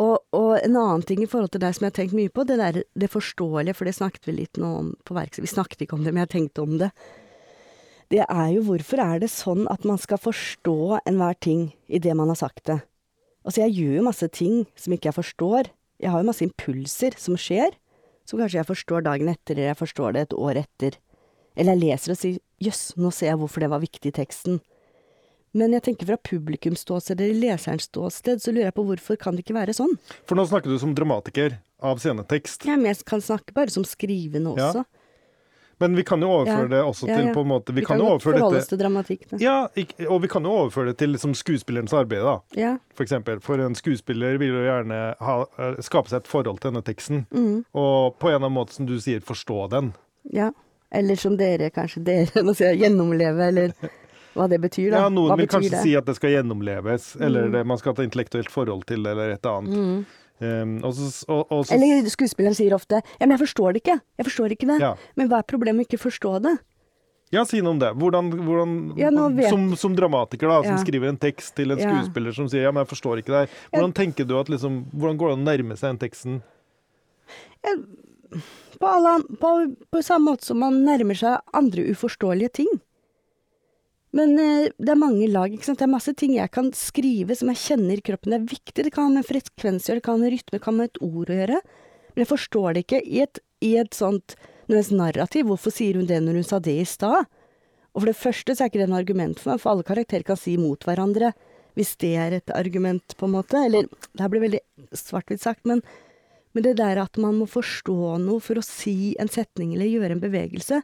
Og, 0.00 0.16
og 0.32 0.52
en 0.56 0.76
annen 0.80 1.02
ting 1.04 1.20
i 1.24 1.28
forhold 1.28 1.52
til 1.52 1.60
deg 1.62 1.74
som 1.76 1.84
jeg 1.84 1.92
har 1.92 1.96
tenkt 1.98 2.16
mye 2.16 2.32
på, 2.32 2.44
det 2.48 2.56
der 2.60 2.82
det 2.96 3.10
forståelige, 3.12 3.76
for 3.76 3.88
det 3.88 3.96
snakket 3.98 4.28
vi 4.28 4.36
litt 4.38 4.60
nå 4.60 4.70
om 4.78 4.92
på 5.04 5.16
verkstedet. 5.16 5.44
Vi 5.44 5.52
snakket 5.52 5.84
ikke 5.84 5.98
om 5.98 6.06
det, 6.06 6.14
men 6.14 6.24
jeg 6.24 6.32
tenkte 6.36 6.64
om 6.64 6.78
det. 6.80 6.88
Det 8.10 8.24
er 8.24 8.46
jo 8.54 8.64
hvorfor 8.66 9.02
er 9.04 9.20
det 9.22 9.30
sånn 9.30 9.68
at 9.70 9.84
man 9.86 10.00
skal 10.00 10.18
forstå 10.18 11.02
enhver 11.04 11.36
ting 11.38 11.68
i 11.86 12.00
det 12.02 12.16
man 12.18 12.32
har 12.32 12.40
sagt 12.40 12.64
det. 12.70 12.80
Altså, 13.44 13.62
jeg 13.62 13.76
gjør 13.76 14.00
jo 14.00 14.08
masse 14.08 14.28
ting 14.34 14.56
som 14.78 14.94
ikke 14.94 15.10
jeg 15.10 15.18
forstår. 15.20 15.70
Jeg 16.00 16.12
har 16.12 16.22
jo 16.22 16.28
masse 16.28 16.44
impulser 16.44 17.14
som 17.20 17.36
skjer, 17.38 17.76
som 18.28 18.40
kanskje 18.40 18.60
jeg 18.60 18.68
forstår 18.68 19.04
dagen 19.06 19.30
etter, 19.32 19.56
eller 19.56 19.72
jeg 19.72 19.80
forstår 19.80 20.16
det 20.16 20.24
et 20.26 20.36
år 20.36 20.62
etter. 20.64 20.98
Eller 21.58 21.76
jeg 21.76 21.82
leser 21.84 22.14
og 22.14 22.20
sier 22.20 22.40
'jøss, 22.60 22.82
nå 22.96 23.10
ser 23.12 23.32
jeg 23.32 23.40
hvorfor 23.40 23.60
det 23.60 23.70
var 23.72 23.82
viktig 23.82 24.12
i 24.12 24.16
teksten'. 24.16 24.60
Men 25.52 25.72
jeg 25.74 25.82
tenker 25.82 26.06
fra 26.06 26.16
publikums 26.16 26.84
ståsted 26.86 27.20
eller 27.20 27.34
leserens 27.34 27.88
ståsted, 27.90 28.38
så 28.42 28.52
lurer 28.54 28.68
jeg 28.68 28.74
på 28.76 28.84
hvorfor 28.86 29.16
kan 29.18 29.34
det 29.34 29.42
ikke 29.44 29.56
være 29.56 29.74
sånn? 29.74 29.96
For 30.28 30.38
nå 30.38 30.44
snakker 30.46 30.70
du 30.70 30.78
som 30.78 30.94
dramatiker 30.94 31.56
av 31.82 31.98
scenetekst. 31.98 32.66
Jeg 32.68 32.78
mest 32.78 33.04
kan 33.08 33.20
snakke 33.20 33.52
bare 33.56 33.70
som 33.74 33.82
skrivende 33.84 34.56
Ja. 34.56 34.68
også. 34.70 34.84
Men 35.80 35.94
vi 35.96 36.02
kan 36.04 36.20
jo 36.20 36.28
overføre 36.28 36.68
Ja. 36.68 36.68
det 36.68 36.80
også 36.84 37.08
Ja, 37.08 37.16
til 37.16 37.26
ja. 37.26 37.32
på 37.34 37.40
en 37.40 37.48
måte 37.48 37.72
Vi, 37.72 37.80
Vi 37.80 37.86
kan, 37.86 37.96
kan 37.96 38.04
jo 38.06 38.12
overføre 38.12 38.34
dette 38.34 38.56
oss 38.60 38.66
til 38.68 38.78
dramatikk. 38.78 39.22
Da. 39.30 39.36
Ja, 39.40 39.68
og 40.10 40.20
vi 40.22 40.28
kan 40.28 40.42
jo 40.44 40.50
overføre 40.50 40.86
det 40.92 40.98
til 40.98 41.08
liksom 41.14 41.32
skuespillerens 41.34 41.94
arbeid, 41.96 42.20
da. 42.22 42.40
Ja. 42.54 42.76
For 42.94 43.02
eksempel. 43.02 43.40
For 43.40 43.58
en 43.58 43.74
skuespiller 43.74 44.36
vil 44.38 44.48
jo 44.52 44.60
gjerne 44.60 45.16
ha, 45.18 45.44
eh, 45.58 45.80
skape 45.80 46.08
seg 46.10 46.18
et 46.20 46.28
forhold 46.28 46.60
til 46.60 46.70
denne 46.70 46.84
teksten. 46.84 47.26
Mm. 47.32 47.64
Og 47.74 48.18
på 48.20 48.28
en 48.28 48.34
eller 48.34 48.46
annen 48.46 48.58
måte, 48.60 48.72
som 48.76 48.84
du 48.86 48.98
sier, 49.00 49.20
forstå 49.20 49.70
den. 49.70 49.94
ja. 50.30 50.52
Eller 50.92 51.14
som 51.14 51.36
dere, 51.36 51.70
kanskje 51.70 52.02
dere, 52.04 52.42
nå 52.44 52.52
sier 52.52 52.74
jeg 52.74 52.80
gjennomleve, 52.90 53.38
eller 53.48 53.72
hva 54.34 54.48
det 54.48 54.60
betyr, 54.62 54.90
da. 54.92 55.04
Ja, 55.04 55.08
noen 55.08 55.28
hva 55.32 55.36
vil 55.40 55.46
kanskje 55.50 55.70
det? 55.70 55.82
si 55.82 55.94
at 55.96 56.04
det 56.06 56.14
skal 56.16 56.30
gjennomleves, 56.30 57.16
eller 57.20 57.46
Mm. 57.48 57.52
det, 57.52 57.66
man 57.66 57.78
skal 57.78 57.94
ha 57.94 58.02
et 58.02 58.10
intellektuelt 58.12 58.50
forhold 58.50 58.84
til 58.86 59.02
det, 59.02 59.10
eller 59.12 59.30
et 59.34 59.42
annet. 59.46 59.74
Mm. 59.76 60.06
Um, 60.40 60.84
og 60.84 60.94
så, 60.94 61.24
og, 61.28 61.46
og 61.52 61.66
så, 61.66 61.74
Eller 61.74 62.08
skuespilleren 62.08 62.54
sier 62.56 62.72
ofte 62.72 63.02
'ja, 63.02 63.26
men 63.26 63.36
jeg 63.36 63.46
forstår 63.46 63.72
det 63.74 63.82
ikke'. 63.84 64.00
Jeg 64.18 64.24
forstår 64.26 64.50
ikke 64.56 64.66
det. 64.72 64.80
ja. 64.80 64.94
Men 65.16 65.28
hva 65.28 65.38
er 65.38 65.42
problemet 65.42 65.76
med 65.76 65.86
ikke 65.88 66.00
å 66.00 66.08
forstå 66.10 66.42
det? 66.42 66.58
ja, 67.32 67.44
si 67.44 67.60
noe 67.60 67.70
om 67.70 67.78
det. 67.78 67.92
Hvordan, 67.94 68.30
hvordan 68.32 68.98
Ja, 68.98 69.10
som, 69.50 69.76
som 69.76 69.94
dramatiker, 69.94 70.48
da, 70.48 70.62
som 70.62 70.76
Ja. 70.76 70.82
skriver 70.82 71.08
en 71.08 71.16
tekst 71.18 71.54
til 71.54 71.70
en 71.70 71.78
skuespiller 71.78 72.32
som 72.34 72.48
sier 72.48 72.62
'ja, 72.62 72.72
men 72.72 72.84
jeg 72.86 72.88
forstår 72.96 73.18
ikke 73.18 73.26
det 73.36 73.48
her'. 73.48 73.50
Hvordan 73.74 73.92
tenker 73.92 74.24
du 74.26 74.38
at 74.40 74.48
liksom, 74.48 74.86
hvordan 74.96 75.16
går 75.18 75.28
det 75.28 75.32
an 75.38 75.44
å 75.46 75.50
nærme 75.50 75.76
seg 75.76 75.90
den 75.90 75.98
teksten? 76.08 76.42
På, 78.80 78.86
alle, 78.86 79.22
på, 79.40 79.50
på 79.92 80.02
samme 80.02 80.30
måte 80.32 80.44
som 80.46 80.58
man 80.62 80.84
nærmer 80.86 81.14
seg 81.18 81.40
andre 81.52 81.82
uforståelige 81.92 82.52
ting. 82.62 82.68
Men 84.16 84.34
eh, 84.42 84.70
det 84.74 84.90
er 84.92 84.98
mange 84.98 85.28
lag. 85.30 85.52
ikke 85.54 85.68
sant? 85.68 85.78
Det 85.78 85.86
er 85.86 85.92
masse 85.92 86.14
ting 86.18 86.34
jeg 86.34 86.50
kan 86.54 86.70
skrive 86.76 87.36
som 87.38 87.50
jeg 87.52 87.62
kjenner 87.62 88.00
i 88.00 88.04
kroppen. 88.04 88.34
Det 88.34 88.40
er 88.40 88.54
viktig. 88.54 88.86
Det 88.86 88.94
kan 88.94 89.06
ha 89.08 89.18
med 89.20 89.28
frekvens 89.28 89.86
å 89.86 89.92
gjøre, 89.92 90.00
det 90.00 90.06
kan 90.06 90.18
ha 90.18 90.24
med 90.24 90.34
rytme, 90.34 90.54
det 90.56 90.62
kan 90.64 90.74
ha 90.74 90.78
med 90.80 90.90
et 90.90 91.02
ord 91.06 91.30
å 91.30 91.36
gjøre. 91.40 91.60
Men 92.10 92.24
jeg 92.24 92.30
forstår 92.32 92.72
det 92.74 92.86
ikke 92.86 93.02
i 93.06 93.20
et, 93.26 93.42
i 93.62 93.74
et 93.80 93.94
sånt 93.94 94.34
narrativ. 94.70 95.46
Hvorfor 95.50 95.74
sier 95.74 95.98
hun 95.98 96.10
det 96.10 96.18
når 96.24 96.40
hun 96.40 96.48
sa 96.48 96.58
det 96.62 96.76
i 96.82 96.88
stad? 96.88 97.30
Og 97.90 98.02
for 98.02 98.10
det 98.10 98.18
første 98.18 98.54
så 98.54 98.64
er 98.64 98.70
ikke 98.70 98.82
det 98.82 98.90
noe 98.90 99.00
argument 99.02 99.40
for 99.40 99.52
meg, 99.52 99.62
for 99.62 99.72
alle 99.72 99.86
karakterer 99.86 100.26
kan 100.26 100.38
si 100.38 100.54
mot 100.60 100.84
hverandre. 100.86 101.32
Hvis 101.78 101.94
det 102.02 102.12
er 102.18 102.34
et 102.34 102.52
argument, 102.54 103.14
på 103.18 103.26
en 103.26 103.34
måte. 103.38 103.62
Eller 103.66 103.86
det 103.86 104.22
her 104.22 104.30
blir 104.30 104.42
veldig 104.42 104.62
svart-hvitt 104.98 105.42
sagt, 105.42 105.62
men, 105.70 105.82
men 106.54 106.66
det 106.66 106.76
der 106.82 106.98
at 107.02 107.18
man 107.22 107.38
må 107.38 107.46
forstå 107.50 108.16
noe 108.22 108.42
for 108.42 108.58
å 108.58 108.66
si 108.66 109.14
en 109.22 109.30
setning 109.30 109.74
eller 109.74 109.90
gjøre 109.90 110.18
en 110.18 110.22
bevegelse, 110.22 110.82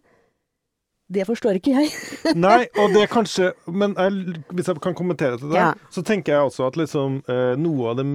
det 1.08 1.22
forstår 1.28 1.60
ikke 1.60 1.74
jeg. 1.76 1.90
Nei, 2.34 2.66
og 2.82 2.90
det 2.94 3.04
er 3.04 3.10
kanskje 3.12 3.52
Men 3.70 3.92
jeg, 3.94 4.40
hvis 4.50 4.66
jeg 4.72 4.80
kan 4.82 4.94
kommentere 4.98 5.38
til 5.38 5.52
det, 5.52 5.60
Ja. 5.60 5.68
så 5.90 6.02
tenker 6.02 6.32
jeg 6.34 6.48
også 6.50 6.66
at 6.66 6.76
liksom, 6.80 7.20
eh, 7.30 7.54
noe 7.60 7.92
av 7.92 7.96
det 8.00 8.06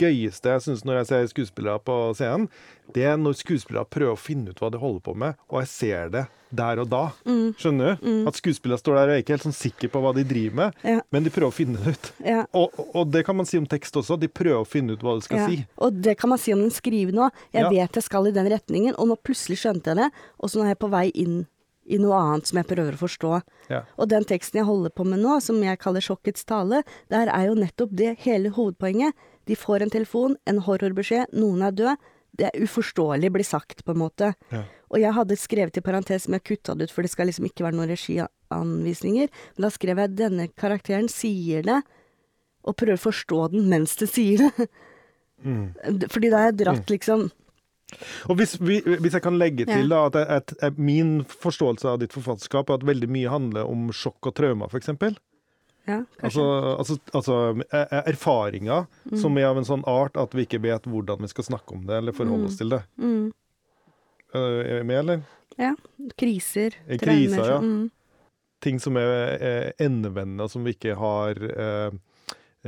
gøyeste 0.00 0.50
jeg 0.56 0.64
syns 0.66 0.84
når 0.84 1.00
jeg 1.00 1.06
ser 1.12 1.30
skuespillere 1.30 1.78
på 1.86 1.98
scenen, 2.18 2.48
det 2.90 3.04
er 3.06 3.16
når 3.22 3.36
skuespillere 3.38 3.86
prøver 3.86 4.16
å 4.16 4.18
finne 4.18 4.50
ut 4.50 4.58
hva 4.58 4.70
de 4.74 4.78
holder 4.82 5.00
på 5.06 5.14
med, 5.14 5.36
og 5.48 5.60
jeg 5.62 5.68
ser 5.70 6.08
det 6.10 6.24
der 6.50 6.80
og 6.82 6.88
da. 6.90 7.04
Mm. 7.22 7.52
Skjønner 7.54 8.00
du? 8.02 8.08
At 8.26 8.34
skuespillere 8.40 8.80
står 8.82 8.96
der 8.98 9.04
og 9.06 9.14
er 9.14 9.20
ikke 9.22 9.36
helt 9.36 9.44
sånn 9.46 9.54
sikre 9.54 9.86
på 9.94 10.00
hva 10.02 10.10
de 10.16 10.24
driver 10.26 10.56
med, 10.58 10.80
Ja. 10.82 10.96
men 11.14 11.22
de 11.22 11.30
prøver 11.30 11.52
å 11.52 11.54
finne 11.54 11.78
det 11.78 11.94
ut. 11.94 12.10
Ja. 12.26 12.40
Og, 12.52 12.74
og 12.90 13.12
det 13.14 13.22
kan 13.28 13.36
man 13.38 13.46
si 13.46 13.60
om 13.62 13.68
tekst 13.70 13.94
også. 13.94 14.18
De 14.18 14.26
prøver 14.26 14.58
å 14.64 14.66
finne 14.66 14.96
ut 14.98 15.04
hva 15.06 15.14
de 15.14 15.22
skal 15.28 15.38
Ja. 15.38 15.46
si. 15.46 15.60
Og 15.78 16.02
det 16.02 16.16
kan 16.18 16.30
man 16.34 16.38
si 16.42 16.50
om 16.52 16.58
den 16.66 16.74
skriver 16.74 17.14
nå. 17.14 17.30
Jeg 17.54 17.70
vet 17.70 17.92
jeg 18.00 18.02
skal 18.08 18.26
i 18.26 18.34
den 18.34 18.50
retningen, 18.50 18.98
og 18.98 19.06
nå 19.12 19.16
plutselig 19.22 19.62
skjønte 19.62 19.94
jeg 19.94 20.00
det, 20.02 20.10
og 20.42 20.50
så 20.50 20.58
nå 20.58 20.66
er 20.66 20.74
jeg 20.74 20.82
på 20.82 20.90
vei 20.90 21.06
inn 21.14 21.46
i 21.84 21.98
noe 22.00 22.18
annet 22.18 22.50
som 22.50 22.60
jeg 22.60 22.68
prøver 22.70 22.96
å 22.96 23.00
forstå. 23.00 23.32
Ja. 23.72 23.82
Og 23.96 24.10
den 24.12 24.26
teksten 24.28 24.60
jeg 24.60 24.68
holder 24.68 24.92
på 24.94 25.06
med 25.08 25.22
nå, 25.22 25.38
som 25.44 25.58
jeg 25.64 25.80
kaller 25.82 26.04
Sjokkets 26.04 26.46
tale, 26.48 26.82
der 27.12 27.30
er 27.32 27.48
jo 27.48 27.58
nettopp 27.58 27.94
det 27.96 28.14
hele 28.24 28.52
hovedpoenget. 28.56 29.16
De 29.48 29.56
får 29.58 29.84
en 29.84 29.92
telefon, 29.92 30.36
en 30.46 30.60
horrorbeskjed, 30.66 31.32
noen 31.34 31.64
er 31.66 31.76
død. 31.76 32.10
Det 32.38 32.46
er 32.46 32.62
uforståelig 32.62 33.32
blir 33.34 33.46
sagt, 33.46 33.82
på 33.84 33.94
en 33.94 34.02
måte. 34.04 34.34
Ja. 34.54 34.62
Og 34.90 35.02
jeg 35.02 35.14
hadde 35.16 35.38
skrevet 35.38 35.78
i 35.78 35.84
parentes, 35.84 36.28
men 36.28 36.38
jeg 36.38 36.46
kutta 36.52 36.76
det 36.78 36.88
ut, 36.88 36.94
for 36.94 37.06
det 37.06 37.10
skal 37.12 37.30
liksom 37.30 37.48
ikke 37.48 37.66
være 37.66 37.78
noen 37.78 37.90
regianvisninger. 37.90 39.32
Men 39.56 39.66
da 39.66 39.72
skrev 39.74 40.02
jeg 40.02 40.16
denne 40.18 40.46
karakteren 40.58 41.10
sier 41.10 41.66
det, 41.66 41.80
og 42.60 42.76
prøver 42.76 42.98
å 42.98 43.06
forstå 43.08 43.44
den 43.54 43.68
mens 43.72 43.96
det 43.98 44.10
sier 44.12 44.46
det. 44.46 44.70
Mm. 45.40 45.72
Fordi 46.12 46.28
da 46.28 46.42
har 46.42 46.50
jeg 46.50 46.58
dratt 46.60 46.90
liksom 46.92 47.30
Og 48.28 48.36
hvis, 48.40 48.56
vi, 48.60 48.80
hvis 48.86 49.12
jeg 49.16 49.22
kan 49.24 49.38
legge 49.38 49.66
til 49.68 49.88
da, 49.92 50.04
at, 50.10 50.16
at, 50.16 50.54
at 50.62 50.78
min 50.78 51.24
forståelse 51.24 51.88
av 51.88 51.98
ditt 52.02 52.12
forfatterskap 52.16 52.70
er 52.70 52.80
at 52.80 52.86
veldig 52.88 53.08
mye 53.10 53.28
handler 53.32 53.68
om 53.70 53.90
sjokk 53.92 54.30
og 54.30 54.34
traumer, 54.38 54.70
f.eks. 54.70 54.88
Ja, 55.88 56.02
Altså, 56.22 56.44
altså, 56.78 56.98
altså 57.16 57.36
erfaringer 58.06 58.86
Mm. 59.10 59.16
som 59.18 59.38
er 59.38 59.46
av 59.48 59.58
en 59.58 59.64
sånn 59.66 59.84
art 59.88 60.16
at 60.20 60.34
vi 60.36 60.44
ikke 60.46 60.60
vet 60.62 60.84
hvordan 60.86 61.22
vi 61.24 61.30
skal 61.32 61.44
snakke 61.48 61.74
om 61.74 61.86
det 61.88 61.96
eller 61.98 62.12
forholde 62.14 62.46
oss 62.50 62.58
til 62.60 62.68
det. 62.70 62.82
Mm. 63.00 63.32
Eh, 64.34 64.40
Er 64.40 64.76
vi 64.82 64.84
med, 64.86 64.98
eller? 64.98 65.22
Ja. 65.58 65.72
Kriser. 66.20 66.76
Kriser 66.86 67.00
traumer, 67.40 67.50
ja. 67.50 67.58
Mm. 67.64 67.90
Ting 68.60 68.78
som 68.78 68.96
er 69.00 69.08
er 69.40 69.72
endevendende, 69.80 70.46
som 70.52 70.62
vi 70.64 70.74
ikke 70.76 70.94
har 71.00 71.40
eh, 71.48 71.90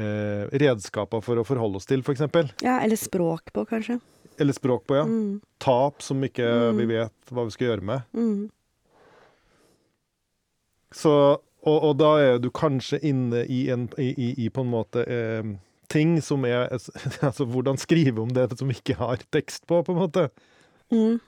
eh, 0.00 0.48
redskaper 0.64 1.20
for 1.22 1.36
å 1.36 1.44
forholde 1.46 1.76
oss 1.76 1.86
til, 1.86 2.00
f.eks. 2.00 2.24
ja, 2.64 2.80
eller 2.80 2.96
språk 2.96 3.52
på, 3.52 3.66
kanskje. 3.68 4.00
Eller 4.42 4.56
språk 4.56 4.84
på, 4.90 4.98
ja. 4.98 5.06
Mm. 5.06 5.38
Tap 5.62 6.02
som 6.02 6.22
ikke 6.26 6.44
Mm. 6.72 6.80
vi 6.82 6.86
vet 6.96 7.30
hva 7.32 7.46
vi 7.46 7.54
skal 7.54 7.68
gjøre 7.70 7.86
med. 7.92 8.06
Mm. 8.18 8.50
Så, 10.92 11.12
og, 11.62 11.76
og 11.88 11.96
da 12.00 12.12
er 12.20 12.38
du 12.42 12.50
kanskje 12.52 12.98
inne 13.06 13.46
i, 13.48 13.62
en, 13.72 13.86
i, 13.96 14.34
i, 14.34 14.48
på 14.52 14.64
en 14.64 14.72
måte 14.72 15.04
eh, 15.08 15.52
ting 15.92 16.18
som 16.24 16.44
er 16.48 16.66
Altså 17.28 17.46
hvordan 17.48 17.78
skrive 17.80 18.20
om 18.24 18.32
det 18.34 18.50
som 18.58 18.70
ikke 18.72 18.98
har 19.00 19.22
tekst 19.32 19.64
på, 19.70 19.80
på 19.86 19.94
en 19.94 20.02
måte. 20.02 20.26
Mm. 20.92 21.20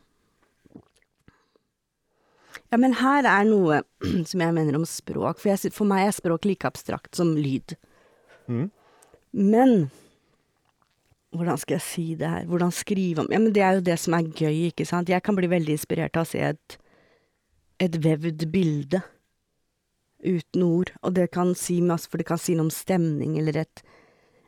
Ja, 2.73 2.78
men 2.80 2.97
her 2.99 3.26
er 3.30 3.44
noe 3.49 3.83
som 4.30 4.42
jeg 4.42 4.54
mener 4.56 4.76
om 4.76 4.87
språk. 4.88 5.40
For, 5.40 5.52
jeg, 5.54 5.73
for 5.75 5.88
meg 5.88 6.09
er 6.09 6.16
språk 6.16 6.49
like 6.49 6.66
abstrakt 6.66 7.14
som 7.16 7.35
lyd. 7.38 7.76
Mm. 8.50 8.68
Men 9.35 9.76
hvordan 11.35 11.59
skal 11.59 11.79
jeg 11.79 11.85
si 11.85 12.07
det 12.19 12.31
her? 12.31 12.47
Hvordan 12.47 12.73
skrive 12.75 13.25
om 13.25 13.33
Ja, 13.33 13.41
men 13.43 13.53
det 13.55 13.62
er 13.62 13.79
jo 13.79 13.85
det 13.85 13.99
som 14.00 14.14
er 14.14 14.31
gøy, 14.31 14.71
ikke 14.71 14.87
sant? 14.87 15.11
Jeg 15.11 15.23
kan 15.23 15.37
bli 15.37 15.50
veldig 15.50 15.75
inspirert 15.75 16.17
av 16.17 16.26
å 16.26 16.31
se 16.31 16.43
et, 16.53 16.79
et 17.83 17.99
vevd 18.05 18.47
bilde 18.53 19.03
uten 20.25 20.64
ord. 20.64 20.95
Og 21.03 21.14
det 21.17 21.31
kan 21.35 21.55
si 21.59 21.81
masse, 21.85 22.09
for 22.11 22.23
det 22.23 22.29
kan 22.29 22.41
si 22.41 22.57
noe 22.57 22.69
om 22.69 22.75
stemning 22.75 23.38
eller 23.41 23.64
et 23.64 23.85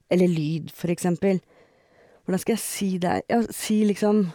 Eller 0.08 0.28
lyd, 0.30 0.70
for 0.70 0.86
eksempel. 0.86 1.40
Hvordan 2.22 2.38
skal 2.38 2.52
jeg 2.54 2.62
si 2.62 2.90
det 3.02 3.10
her? 3.10 3.22
Ja, 3.28 3.40
si 3.50 3.84
liksom 3.84 4.28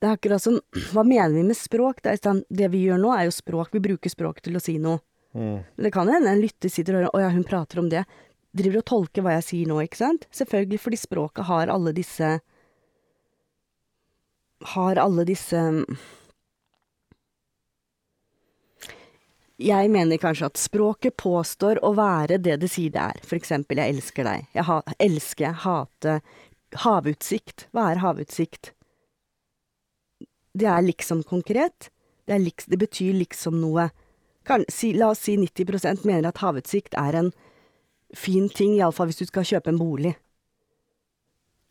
Det 0.00 0.06
er 0.06 0.16
akkurat 0.16 0.42
som 0.42 0.58
Hva 0.90 1.04
mener 1.06 1.36
vi 1.36 1.44
med 1.46 1.56
språk? 1.56 2.02
Det, 2.02 2.18
det 2.50 2.70
vi 2.72 2.82
gjør 2.88 2.98
nå, 2.98 3.12
er 3.14 3.28
jo 3.28 3.36
språk. 3.38 3.70
Vi 3.72 3.82
bruker 3.82 4.10
språk 4.10 4.42
til 4.42 4.58
å 4.58 4.62
si 4.62 4.78
noe. 4.82 4.98
Mm. 5.34 5.62
Det 5.76 5.92
kan 5.94 6.08
hende 6.10 6.32
en 6.32 6.40
lytter 6.40 6.72
sitter 6.72 6.96
og 6.96 7.02
hører 7.02 7.14
Å 7.14 7.22
ja, 7.22 7.28
hun 7.36 7.46
prater 7.46 7.78
om 7.78 7.90
det. 7.92 8.04
Driver 8.56 8.80
og 8.80 8.88
tolker 8.88 9.24
hva 9.24 9.36
jeg 9.36 9.46
sier 9.48 9.68
nå, 9.70 9.80
ikke 9.84 10.00
sant? 10.00 10.28
Selvfølgelig, 10.34 10.80
fordi 10.80 11.00
språket 11.00 11.48
har 11.50 11.72
alle 11.72 11.92
disse 11.96 12.38
Har 14.72 14.98
alle 14.98 15.26
disse 15.28 15.60
Jeg 19.58 19.90
mener 19.90 20.20
kanskje 20.22 20.46
at 20.46 20.58
språket 20.60 21.16
påstår 21.18 21.80
å 21.82 21.90
være 21.98 22.38
det 22.38 22.60
det 22.62 22.70
sier 22.70 22.94
det 22.94 23.04
er. 23.10 23.22
For 23.26 23.34
eksempel, 23.34 23.80
jeg 23.82 23.96
elsker 23.96 24.26
deg. 24.26 24.44
Jeg 24.54 24.64
ha, 24.68 24.76
elsker, 25.02 25.56
hate. 25.64 26.20
Havutsikt. 26.84 27.66
Hva 27.74 27.88
er 27.90 27.98
havutsikt? 28.04 28.70
Det 30.54 30.68
er 30.70 30.86
liksom 30.86 31.24
konkret. 31.26 31.90
Det, 32.26 32.36
er 32.36 32.44
liksom, 32.44 32.70
det 32.70 32.78
betyr 32.84 33.18
liksom 33.18 33.58
noe. 33.58 33.88
Kan, 34.46 34.62
si, 34.70 34.92
la 34.94 35.10
oss 35.10 35.26
si 35.26 35.34
90% 35.34 36.06
mener 36.06 36.30
at 36.30 36.38
havutsikt 36.38 36.94
er 36.94 37.18
en 37.18 37.32
fin 38.16 38.48
ting, 38.48 38.76
iallfall 38.78 39.10
hvis 39.10 39.20
du 39.20 39.28
skal 39.28 39.46
kjøpe 39.46 39.72
en 39.72 39.80
bolig. 39.80 40.14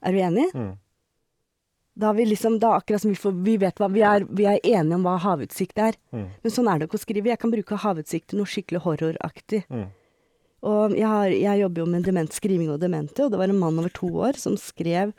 Er 0.06 0.14
du 0.14 0.20
enig? 0.22 0.50
Mm. 0.54 0.76
Da 1.98 2.12
er 2.12 2.18
vi 2.20 2.28
liksom, 2.30 2.60
da 2.62 2.76
akkurat 2.78 3.02
som 3.02 3.10
vi, 3.10 3.18
får, 3.18 3.34
vi 3.46 3.56
vet 3.62 3.80
hva, 3.82 3.88
vi 3.90 4.04
er, 4.06 4.26
vi 4.30 4.46
er 4.46 4.60
enige 4.62 5.00
om 5.00 5.06
hva 5.08 5.16
havutsikt 5.24 5.80
er. 5.82 5.98
Mm. 6.14 6.28
Men 6.44 6.54
sånn 6.54 6.70
er 6.70 6.78
det 6.78 6.88
ikke 6.90 7.00
å 7.00 7.02
skrive. 7.02 7.32
Jeg 7.32 7.42
kan 7.42 7.54
bruke 7.54 7.80
havutsikt 7.82 8.30
til 8.30 8.42
noe 8.42 8.52
skikkelig 8.52 8.84
horroraktig. 8.86 9.64
Mm. 9.74 9.88
Og 10.68 10.94
jeg, 10.98 11.08
har, 11.10 11.34
jeg 11.34 11.62
jobber 11.64 11.84
jo 11.84 11.88
med 11.90 12.06
dement, 12.06 12.34
skriving 12.34 12.70
og 12.74 12.82
demente, 12.82 13.26
og 13.26 13.34
det 13.34 13.42
var 13.42 13.50
en 13.50 13.62
mann 13.62 13.82
over 13.82 13.94
to 13.94 14.10
år 14.26 14.38
som 14.42 14.58
skrev 14.58 15.14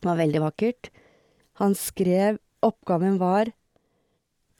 Det 0.00 0.08
var 0.08 0.16
veldig 0.16 0.40
vakkert. 0.40 0.88
Han 1.60 1.74
skrev 1.76 2.38
Oppgaven 2.64 3.18
var 3.20 3.50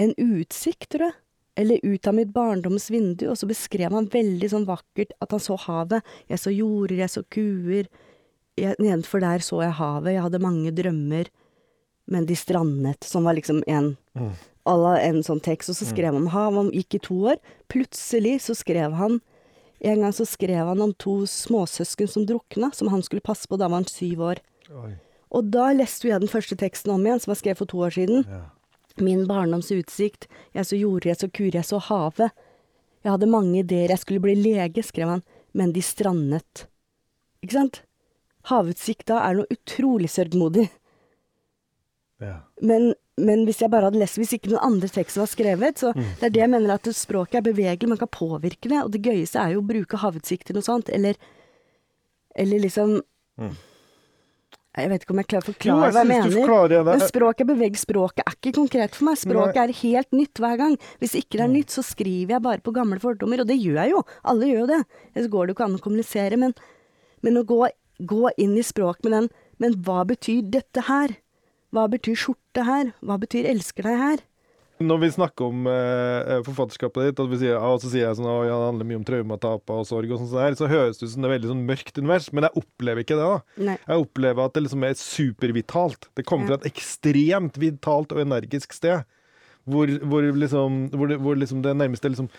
en 0.00 0.12
utsikt, 0.16 0.88
tror 0.92 1.10
jeg. 1.10 1.16
Eller 1.56 1.80
ut 1.82 2.06
av 2.06 2.14
mitt 2.14 2.30
barndoms 2.32 2.90
vindu, 2.90 3.26
og 3.30 3.36
så 3.36 3.48
beskrev 3.50 3.92
han 3.92 4.06
veldig 4.08 4.50
sånn 4.52 4.66
vakkert 4.68 5.10
at 5.20 5.30
han 5.34 5.40
så 5.42 5.56
havet. 5.58 6.02
Jeg 6.30 6.38
så 6.38 6.52
jorder, 6.54 6.96
jeg 7.02 7.10
så 7.10 7.22
kuer. 7.28 7.88
Jeg, 8.56 8.76
nedenfor 8.78 9.20
der 9.20 9.42
så 9.44 9.62
jeg 9.64 9.72
havet. 9.78 10.14
Jeg 10.14 10.22
hadde 10.22 10.40
mange 10.42 10.70
drømmer, 10.72 11.28
men 12.10 12.26
de 12.26 12.36
strandet, 12.38 13.02
som 13.04 13.24
var 13.24 13.34
liksom 13.34 13.62
en 13.66 13.96
Mm. 14.16 14.32
alla 14.66 15.00
en 15.00 15.22
sånn 15.22 15.40
tekst, 15.40 15.70
og 15.70 15.76
så 15.76 15.86
skrev 15.86 16.12
han 16.12 16.22
om 16.22 16.26
hav, 16.28 16.54
han 16.54 16.70
gikk 16.70 16.94
i 16.94 16.98
to 16.98 17.14
år. 17.30 17.36
Plutselig 17.68 18.40
så 18.42 18.54
skrev 18.56 18.92
han 18.92 19.20
En 19.82 20.02
gang 20.02 20.12
så 20.12 20.26
skrev 20.28 20.66
han 20.66 20.82
om 20.82 20.92
to 20.92 21.22
småsøsken 21.24 22.06
som 22.06 22.26
drukna, 22.26 22.68
som 22.74 22.88
han 22.88 23.00
skulle 23.02 23.22
passe 23.24 23.48
på, 23.48 23.56
da 23.56 23.66
var 23.66 23.76
han 23.80 23.86
syv 23.88 24.18
år. 24.20 24.36
Oi. 24.68 24.90
Og 25.32 25.50
da 25.50 25.72
leste 25.72 26.04
jo 26.04 26.10
jeg 26.12 26.20
den 26.20 26.28
første 26.28 26.54
teksten 26.54 26.92
om 26.92 27.00
igjen, 27.00 27.18
som 27.18 27.30
var 27.30 27.38
skrevet 27.40 27.56
for 27.56 27.64
to 27.64 27.78
år 27.78 27.94
siden. 27.96 28.26
Ja. 28.28 28.42
Min 29.00 29.26
barndoms 29.28 29.70
utsikt, 29.72 30.26
jeg 30.54 30.66
så 30.68 30.76
jorder, 30.78 31.10
jeg 31.12 31.20
så 31.22 31.28
kuer, 31.32 31.54
jeg 31.54 31.64
så 31.64 31.78
havet. 31.90 32.30
Jeg 33.04 33.12
hadde 33.14 33.30
mange 33.32 33.62
ideer, 33.62 33.88
jeg 33.94 33.98
skulle 34.02 34.20
bli 34.20 34.34
lege, 34.36 34.82
skrev 34.84 35.08
han, 35.08 35.22
men 35.56 35.72
de 35.72 35.80
strandet. 35.82 36.66
Ikke 37.42 37.56
sant? 37.56 37.82
Havutsikta 38.50 39.20
er 39.24 39.38
noe 39.40 39.48
utrolig 39.52 40.08
sørgmodig. 40.12 40.66
Ja. 42.20 42.42
Men, 42.60 42.90
men 43.16 43.46
hvis 43.48 43.62
jeg 43.62 43.70
bare 43.72 43.88
hadde 43.88 43.96
lest 44.02 44.18
Hvis 44.20 44.34
ikke 44.36 44.50
noen 44.52 44.60
andre 44.74 44.90
tekster 44.92 45.22
var 45.22 45.30
skrevet, 45.32 45.78
så 45.80 45.94
Mm. 45.96 46.04
det 46.20 46.26
er 46.26 46.32
det 46.34 46.40
jeg 46.42 46.50
mener 46.52 46.74
at 46.74 46.88
språket 46.96 47.38
er 47.40 47.46
bevegelig, 47.46 47.88
man 47.88 47.98
kan 48.00 48.08
påvirke 48.12 48.68
det. 48.68 48.82
Og 48.84 48.90
det 48.92 49.00
gøyeste 49.06 49.40
er 49.40 49.54
jo 49.54 49.62
å 49.62 49.66
bruke 49.70 49.96
havutsikt 50.02 50.44
til 50.50 50.54
noe 50.58 50.62
sånt, 50.66 50.90
eller 50.92 51.16
Eller 52.36 52.60
liksom 52.60 53.00
Mm. 53.40 53.56
Jeg 54.80 54.90
vet 54.92 55.04
ikke 55.04 55.14
om 55.14 55.20
jeg 55.22 55.28
klarer 55.30 55.44
å 55.44 55.50
Jo, 55.50 55.54
forklare 55.54 55.80
jeg 55.86 55.92
hva 55.94 56.00
jeg 56.00 56.08
synes 56.10 56.24
du 56.24 56.30
mener. 56.30 56.46
forklarer 56.46 56.84
det. 56.88 57.08
Språket 57.10 57.46
beveger. 57.50 57.80
Språket 57.80 58.22
er 58.24 58.36
ikke 58.38 58.52
konkret 58.56 58.94
for 58.98 59.04
meg. 59.10 59.18
Språket 59.20 59.58
Nei. 59.60 59.64
er 59.68 59.72
helt 59.80 60.10
nytt 60.16 60.42
hver 60.42 60.56
gang. 60.60 60.76
Hvis 61.02 61.14
ikke 61.20 61.38
det 61.38 61.44
er 61.46 61.52
nytt, 61.54 61.70
så 61.74 61.84
skriver 61.86 62.36
jeg 62.36 62.42
bare 62.46 62.64
på 62.64 62.74
gamle 62.76 63.00
fordommer, 63.02 63.40
og 63.44 63.46
det 63.50 63.58
gjør 63.60 63.80
jeg 63.82 63.94
jo. 63.94 64.02
Alle 64.24 64.50
gjør 64.50 64.62
jo 64.64 64.70
det. 64.72 64.80
Ellers 65.14 65.30
går 65.32 65.46
det 65.46 65.52
jo 65.54 65.58
ikke 65.58 65.68
an 65.68 65.78
å 65.78 65.84
kommunisere. 65.84 66.40
Men, 66.40 66.54
men 67.26 67.36
å 67.40 67.44
gå, 67.44 67.60
gå 68.00 68.30
inn 68.40 68.56
i 68.56 68.64
språk 68.66 69.02
med 69.04 69.12
den 69.18 69.30
Men 69.60 69.74
hva 69.84 70.06
betyr 70.08 70.40
dette 70.48 70.86
her? 70.88 71.18
Hva 71.70 71.84
betyr 71.92 72.16
skjorte 72.16 72.64
her? 72.64 72.94
Hva 73.04 73.18
betyr 73.20 73.44
elsker 73.50 73.84
deg 73.84 73.98
her? 74.00 74.22
Når 74.80 75.00
vi 75.02 75.08
snakker 75.12 75.50
om 75.50 75.66
eh, 75.68 76.38
forfatterskapet 76.46 77.10
ditt, 77.10 77.18
og, 77.20 77.28
vi 77.34 77.40
sier, 77.42 77.58
og 77.60 77.82
så 77.82 77.90
sier 77.92 78.06
jeg 78.06 78.16
sånn, 78.16 78.28
at 78.32 78.46
det 78.48 78.54
handler 78.56 78.88
mye 78.88 79.00
om 79.02 79.04
traumatap 79.04 79.72
og 79.74 79.82
sorg, 79.88 80.12
og 80.14 80.22
sånt 80.22 80.32
der, 80.38 80.56
så 80.56 80.70
høres 80.70 81.00
det 81.00 81.08
ut 81.08 81.12
som 81.12 81.24
det 81.24 81.28
er 81.28 81.34
veldig 81.34 81.50
sånn 81.50 81.66
mørkt 81.68 82.00
univers, 82.00 82.30
men 82.32 82.46
jeg 82.48 82.62
opplever 82.62 83.04
ikke 83.04 83.18
det. 83.18 83.26
da. 83.28 83.64
Nei. 83.68 83.74
Jeg 83.84 84.06
opplever 84.06 84.46
at 84.46 84.56
det 84.56 84.62
liksom 84.64 84.86
er 84.88 84.96
supervitalt. 84.96 86.08
Det 86.16 86.24
kommer 86.28 86.48
fra 86.48 86.60
et 86.62 86.70
ekstremt 86.72 87.60
vitalt 87.60 88.14
og 88.16 88.22
energisk 88.24 88.72
sted. 88.76 89.04
Hvor, 89.68 89.92
hvor, 90.08 90.24
liksom, 90.40 90.86
hvor, 90.96 91.12
det, 91.12 91.20
hvor 91.20 91.36
liksom 91.36 91.60
det 91.66 91.76
nærmest 91.76 92.08
er 92.08 92.14
liksom 92.14 92.30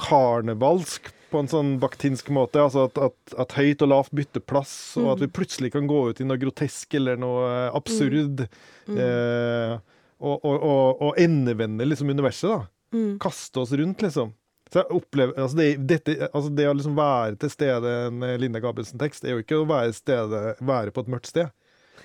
karnevalsk 0.00 1.12
på 1.34 1.42
en 1.42 1.50
sånn 1.50 1.72
baktinsk 1.82 2.30
måte. 2.34 2.62
Altså 2.62 2.86
at, 2.88 3.00
at, 3.10 3.34
at 3.44 3.56
høyt 3.58 3.82
og 3.84 3.90
lavt 3.90 4.14
bytter 4.16 4.40
plass, 4.40 4.72
og 5.00 5.12
at 5.14 5.24
vi 5.24 5.32
plutselig 5.36 5.74
kan 5.74 5.88
gå 5.90 6.00
ut 6.10 6.22
i 6.22 6.26
noe 6.26 6.40
grotesk 6.40 6.96
eller 6.96 7.18
noe 7.20 7.50
absurd. 7.74 8.46
Mm. 8.88 8.94
Mm. 8.94 9.02
Eh, 9.04 9.93
og, 10.20 10.38
og, 10.44 10.54
og, 10.54 11.02
og 11.08 11.20
endevende 11.20 11.86
liksom 11.88 12.12
universet, 12.14 12.50
da. 12.50 12.62
Mm. 12.94 13.12
Kaste 13.22 13.62
oss 13.62 13.74
rundt, 13.74 14.02
liksom. 14.04 14.32
Så 14.72 14.80
jeg 14.80 14.96
opplever, 14.96 15.36
altså 15.38 15.58
det, 15.58 15.68
dette, 15.86 16.14
altså 16.30 16.50
det 16.54 16.66
å 16.66 16.74
liksom 16.74 16.96
være 16.98 17.36
til 17.42 17.52
stede 17.52 17.92
med 18.14 18.34
en 18.34 18.40
Linda 18.42 18.62
Gabelsen-tekst, 18.64 19.26
er 19.26 19.36
jo 19.36 19.44
ikke 19.44 19.60
å 19.60 19.68
være, 19.68 19.92
stede, 19.94 20.40
være 20.64 20.94
på 20.94 21.04
et 21.04 21.12
mørkt 21.14 21.30
sted. 21.30 21.52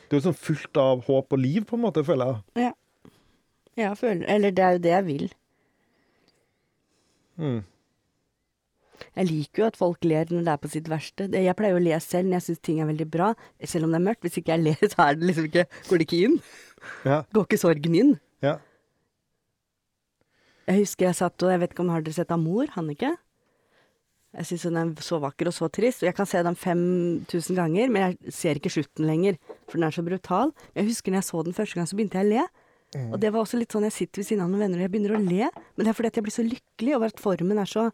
Det 0.09 0.17
er 0.17 0.19
jo 0.19 0.27
sånn 0.27 0.37
fullt 0.37 0.79
av 0.81 1.01
håp 1.07 1.33
og 1.33 1.41
liv, 1.41 1.63
på 1.69 1.77
en 1.77 1.85
måte, 1.87 2.03
føler 2.05 2.33
jeg. 2.33 2.67
Ja. 2.67 2.75
Jeg 3.79 3.95
føler 3.95 4.25
Eller 4.27 4.51
det 4.51 4.63
er 4.63 4.75
jo 4.75 4.81
det 4.83 4.91
jeg 4.91 5.05
vil. 5.07 5.27
Mm. 7.39 7.59
Jeg 9.15 9.27
liker 9.29 9.63
jo 9.63 9.67
at 9.69 9.77
folk 9.79 10.05
ler 10.07 10.31
når 10.31 10.45
det 10.45 10.53
er 10.53 10.61
på 10.61 10.71
sitt 10.71 10.89
verste. 10.91 11.29
Jeg 11.31 11.55
pleier 11.57 11.77
å 11.77 11.83
le 11.83 11.99
selv 12.03 12.27
når 12.27 12.39
jeg 12.39 12.45
syns 12.49 12.63
ting 12.65 12.81
er 12.83 12.89
veldig 12.89 13.07
bra, 13.11 13.29
selv 13.63 13.87
om 13.87 13.93
det 13.93 13.99
er 14.01 14.05
mørkt. 14.09 14.25
Hvis 14.25 14.39
ikke 14.41 14.57
jeg 14.57 14.65
ler, 14.65 14.91
så 14.91 15.07
det 15.15 15.29
liksom 15.29 15.47
ikke, 15.49 15.65
går 15.89 16.01
det 16.01 16.07
ikke 16.07 16.21
inn. 16.27 16.37
Ja, 17.07 17.23
Går 17.35 17.47
ikke 17.47 17.61
sorgen 17.61 17.95
inn. 17.95 18.17
ja. 18.45 18.57
Jeg 20.69 20.83
husker 20.83 21.07
jeg 21.07 21.17
satt 21.17 21.41
og 21.41 21.49
Jeg 21.49 21.59
vet 21.63 21.71
ikke 21.73 21.81
om 21.81 21.89
har 21.89 22.03
dere 22.05 22.13
sett 22.13 22.31
Amor, 22.31 22.67
Hannike? 22.75 23.15
Jeg 24.37 24.45
syns 24.45 24.65
hun 24.67 24.77
er 24.77 24.89
så 25.01 25.17
vakker 25.17 25.49
og 25.49 25.55
så 25.55 25.65
trist. 25.73 26.03
Og 26.03 26.09
jeg 26.11 26.13
kan 26.19 26.27
se 26.29 26.41
den 26.45 26.53
5000 26.53 27.57
ganger, 27.57 27.89
men 27.89 28.03
jeg 28.03 28.33
ser 28.37 28.59
ikke 28.59 28.69
slutten 28.69 29.07
lenger, 29.09 29.39
for 29.65 29.79
den 29.79 29.87
er 29.87 29.95
så 29.95 30.03
brutal. 30.05 30.53
Jeg 30.77 30.85
husker 30.91 31.09
når 31.09 31.23
jeg 31.23 31.27
så 31.31 31.41
den 31.47 31.57
første 31.57 31.79
gang, 31.79 31.89
så 31.89 31.97
begynte 31.97 32.21
jeg 32.21 32.27
å 32.27 32.33
le. 32.35 32.43
Og 33.09 33.17
det 33.21 33.31
var 33.33 33.41
også 33.41 33.57
litt 33.57 33.73
sånn 33.73 33.87
jeg 33.87 33.95
sitter 33.97 34.21
ved 34.21 34.27
siden 34.29 34.43
av 34.45 34.51
noen 34.51 34.61
venner 34.67 34.77
og 34.77 34.85
jeg 34.85 34.93
begynner 34.93 35.15
å 35.17 35.21
le, 35.21 35.49
men 35.49 35.85
det 35.85 35.89
er 35.91 35.97
fordi 35.97 36.09
at 36.09 36.15
jeg 36.17 36.25
blir 36.25 36.33
så 36.37 36.45
lykkelig 36.45 36.95
over 36.97 37.11
at 37.11 37.19
formen 37.21 37.61
er 37.61 37.69
så 37.69 37.89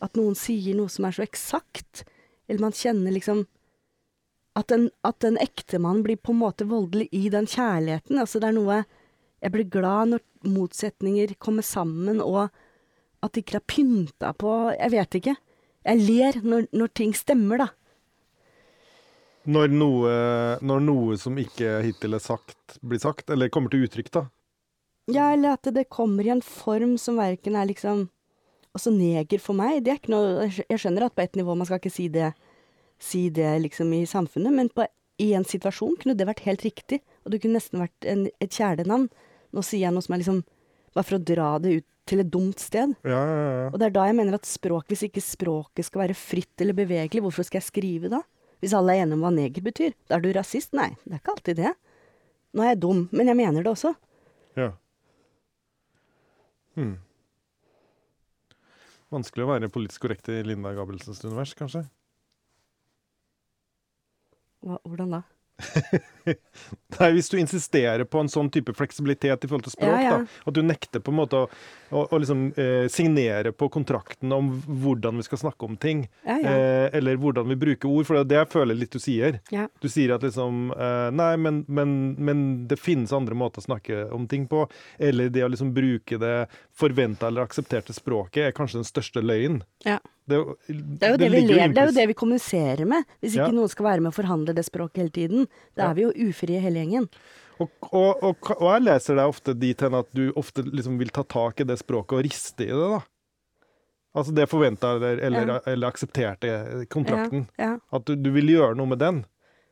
At 0.00 0.16
noen 0.16 0.32
sier 0.36 0.76
noe 0.78 0.88
som 0.88 1.04
er 1.04 1.12
så 1.12 1.20
eksakt. 1.26 2.06
Eller 2.48 2.64
man 2.64 2.72
kjenner 2.72 3.12
liksom 3.12 3.42
at 4.58 4.72
en, 4.74 4.88
at 5.06 5.24
en 5.24 5.38
ektemann 5.40 6.02
blir 6.02 6.18
på 6.18 6.34
en 6.34 6.40
måte 6.42 6.66
voldelig 6.68 7.08
i 7.14 7.28
den 7.32 7.46
kjærligheten. 7.46 8.18
Altså 8.18 8.40
det 8.42 8.50
er 8.50 8.58
noe 8.58 8.80
Jeg 9.40 9.52
blir 9.54 9.68
glad 9.72 10.10
når 10.10 10.20
motsetninger 10.44 11.34
kommer 11.38 11.64
sammen, 11.64 12.20
og 12.20 12.50
at 13.24 13.32
de 13.32 13.40
ikke 13.40 13.56
er 13.56 13.68
pynta 13.68 14.32
på 14.36 14.50
Jeg 14.74 14.92
vet 14.92 15.14
ikke. 15.20 15.36
Jeg 15.84 16.02
ler 16.04 16.40
når, 16.44 16.66
når 16.76 16.92
ting 16.92 17.14
stemmer, 17.16 17.62
da. 17.62 17.68
Når, 19.50 19.72
noe, 19.72 20.10
når 20.60 20.82
noe 20.84 21.16
som 21.16 21.38
ikke 21.40 21.78
hittil 21.86 22.14
er 22.14 22.20
sagt, 22.20 22.76
blir 22.84 23.00
sagt, 23.00 23.30
eller 23.32 23.48
kommer 23.48 23.72
til 23.72 23.86
uttrykk, 23.86 24.10
da. 24.12 24.26
Ja, 25.10 25.30
eller 25.32 25.56
at 25.56 25.70
det 25.74 25.88
kommer 25.88 26.26
i 26.26 26.34
en 26.34 26.44
form 26.44 26.98
som 27.00 27.20
verken 27.20 27.56
er 27.56 27.70
liksom 27.70 28.08
Altså 28.70 28.92
neger 28.94 29.40
for 29.42 29.58
meg, 29.58 29.80
det 29.82 29.90
er 29.90 29.96
ikke 29.98 30.12
noe 30.12 30.44
Jeg 30.46 30.78
skjønner 30.78 31.08
at 31.08 31.14
på 31.16 31.24
et 31.24 31.34
nivå 31.34 31.56
man 31.58 31.66
skal 31.66 31.80
ikke 31.80 31.90
si 31.90 32.04
det, 32.12 32.28
si 33.00 33.28
det 33.34 33.50
liksom 33.64 33.92
i 33.96 34.04
samfunnet, 34.08 34.52
men 34.54 34.70
på, 34.72 34.86
i 35.20 35.32
en 35.36 35.46
situasjon 35.46 35.96
kunne 36.00 36.16
det 36.16 36.28
vært 36.28 36.44
helt 36.46 36.64
riktig, 36.66 37.00
og 37.24 37.32
det 37.32 37.42
kunne 37.42 37.58
nesten 37.58 37.82
vært 37.82 38.08
en, 38.08 38.26
et 38.40 38.56
kjælenavn. 38.56 39.08
Nå 39.56 39.64
sier 39.66 39.86
jeg 39.86 39.94
noe 39.96 40.04
som 40.04 40.16
er 40.16 40.24
liksom 40.24 40.42
Bare 40.90 41.06
for 41.06 41.20
å 41.20 41.22
dra 41.22 41.52
det 41.62 41.70
ut 41.70 41.84
til 42.10 42.18
et 42.18 42.30
dumt 42.34 42.58
sted. 42.58 42.96
Ja, 43.06 43.18
ja, 43.22 43.42
ja. 43.46 43.66
Og 43.70 43.76
det 43.78 43.84
er 43.86 43.92
da 43.94 44.08
jeg 44.08 44.16
mener 44.18 44.34
at 44.34 44.48
språk, 44.48 44.88
hvis 44.90 45.04
ikke 45.06 45.22
språket 45.22 45.86
skal 45.86 46.00
være 46.02 46.16
fritt 46.18 46.64
eller 46.64 46.74
bevegelig, 46.74 47.22
hvorfor 47.22 47.46
skal 47.46 47.60
jeg 47.60 47.68
skrive 47.68 48.10
da? 48.10 48.18
Hvis 48.58 48.74
alle 48.74 48.96
er 48.96 49.04
enige 49.04 49.20
om 49.20 49.22
hva 49.22 49.30
neger 49.36 49.62
betyr, 49.62 49.94
da 50.10 50.18
er 50.18 50.24
du 50.24 50.32
rasist? 50.34 50.74
Nei, 50.74 50.88
det 51.04 51.14
er 51.14 51.22
ikke 51.22 51.36
alltid 51.36 51.60
det. 51.62 51.70
Nå 52.50 52.64
er 52.64 52.72
jeg 52.72 52.80
dum, 52.82 53.04
men 53.14 53.30
jeg 53.30 53.38
mener 53.38 53.62
det 53.62 53.70
også. 53.70 53.94
ja. 54.58 54.72
Hmm. 56.74 56.96
Vanskelig 59.10 59.46
å 59.46 59.48
være 59.50 59.70
politisk 59.74 60.04
korrekt 60.04 60.28
i 60.30 60.42
Linda 60.46 60.70
Gabelsens 60.74 61.22
univers, 61.24 61.54
kanskje? 61.58 61.82
Hvordan 64.62 65.18
da? 65.18 65.22
Nei, 67.00 67.08
Hvis 67.12 67.28
du 67.28 67.36
insisterer 67.40 68.04
på 68.08 68.20
en 68.22 68.30
sånn 68.32 68.50
type 68.52 68.72
fleksibilitet 68.76 69.44
i 69.44 69.48
forhold 69.50 69.66
til 69.66 69.74
språk, 69.74 69.92
Ja, 69.92 70.00
ja. 70.04 70.14
da, 70.18 70.40
at 70.50 70.56
du 70.56 70.60
nekter 70.64 71.02
på 71.04 71.12
en 71.12 71.18
måte 71.18 71.40
å, 71.42 71.48
å, 71.90 72.04
å 72.12 72.20
liksom, 72.20 72.46
eh, 72.60 72.86
signere 72.92 73.52
på 73.56 73.68
kontrakten 73.72 74.32
om 74.32 74.50
hvordan 74.66 75.20
vi 75.20 75.26
skal 75.26 75.42
snakke 75.42 75.68
om 75.68 75.76
ting, 75.80 76.06
Ja, 76.26 76.38
eh, 76.38 76.86
eller 76.96 77.20
hvordan 77.20 77.48
vi 77.52 77.58
bruker 77.60 77.90
ord, 77.90 78.08
for 78.08 78.16
det 78.18 78.22
er 78.24 78.30
det 78.32 78.38
jeg 78.40 78.52
føler 78.54 78.78
litt 78.80 78.94
du 78.96 79.00
sier. 79.02 79.40
Du 79.82 79.88
sier 79.92 80.14
at 80.16 80.24
liksom 80.26 80.72
eh, 80.76 81.10
Nei, 81.16 81.32
men, 81.40 81.64
men, 81.68 81.96
men 82.18 82.46
det 82.70 82.80
finnes 82.80 83.12
andre 83.16 83.36
måter 83.36 83.62
å 83.62 83.68
snakke 83.68 84.06
om 84.16 84.24
ting 84.30 84.46
på. 84.50 84.64
Eller 84.98 85.28
det 85.32 85.44
å 85.44 85.50
liksom 85.52 85.74
bruke 85.76 86.18
det 86.20 86.34
forventa 86.76 87.28
eller 87.28 87.44
aksepterte 87.44 87.92
språket 87.96 88.48
er 88.48 88.56
kanskje 88.56 88.80
den 88.80 88.88
største 88.88 89.24
løgnen. 89.24 89.62
Ja. 90.36 90.54
Det, 90.68 91.02
er 91.02 91.10
jo- 91.10 91.16
Det 91.16 91.18
det, 91.18 91.30
vi 91.32 91.40
lever, 91.46 91.68
det 91.74 91.78
er 91.82 91.86
jo 91.90 91.96
det 91.98 92.06
vi 92.08 92.14
kommuniserer 92.14 92.86
med. 92.86 93.04
Hvis 93.20 93.34
ikke 93.36 93.48
Ja. 93.50 93.56
noen 93.58 93.68
skal 93.68 93.84
være 93.86 94.00
med 94.00 94.12
og 94.12 94.14
forhandle 94.14 94.54
det 94.54 94.64
språket 94.64 94.96
hele 95.02 95.10
tiden. 95.10 95.48
Da 95.76 95.90
er 95.90 95.94
vi 95.94 96.02
jo 96.02 96.12
ufrie 96.28 96.60
hele 96.60 96.80
gjengen. 96.84 97.08
Og, 97.60 97.68
og, 97.92 98.22
og, 98.22 98.36
og 98.56 98.68
jeg 98.72 98.82
leser 98.86 99.16
deg 99.16 99.28
ofte 99.28 99.52
dit 99.58 99.80
hen 99.80 99.94
at 99.94 100.06
du 100.16 100.32
ofte 100.32 100.62
liksom 100.64 100.96
vil 100.98 101.10
ta 101.12 101.22
tak 101.22 101.60
i 101.60 101.64
det 101.64 101.76
språket 101.78 102.12
og 102.16 102.24
riste 102.24 102.64
i 102.64 102.72
det, 102.72 102.76
da. 102.96 103.00
Altså 104.16 104.32
det 104.34 104.48
forventa 104.50 104.94
eller, 104.96 105.20
eller, 105.22 105.46
Ja. 105.46 105.58
eller 105.70 105.86
aksepterte 105.92 106.86
kontrakten. 106.88 107.44
Ja. 107.58 107.76
At 107.92 108.04
du, 108.06 108.16
du 108.16 108.30
vil 108.32 108.48
gjøre 108.48 108.74
noe 108.76 108.86
med 108.86 108.98
den. 108.98 109.20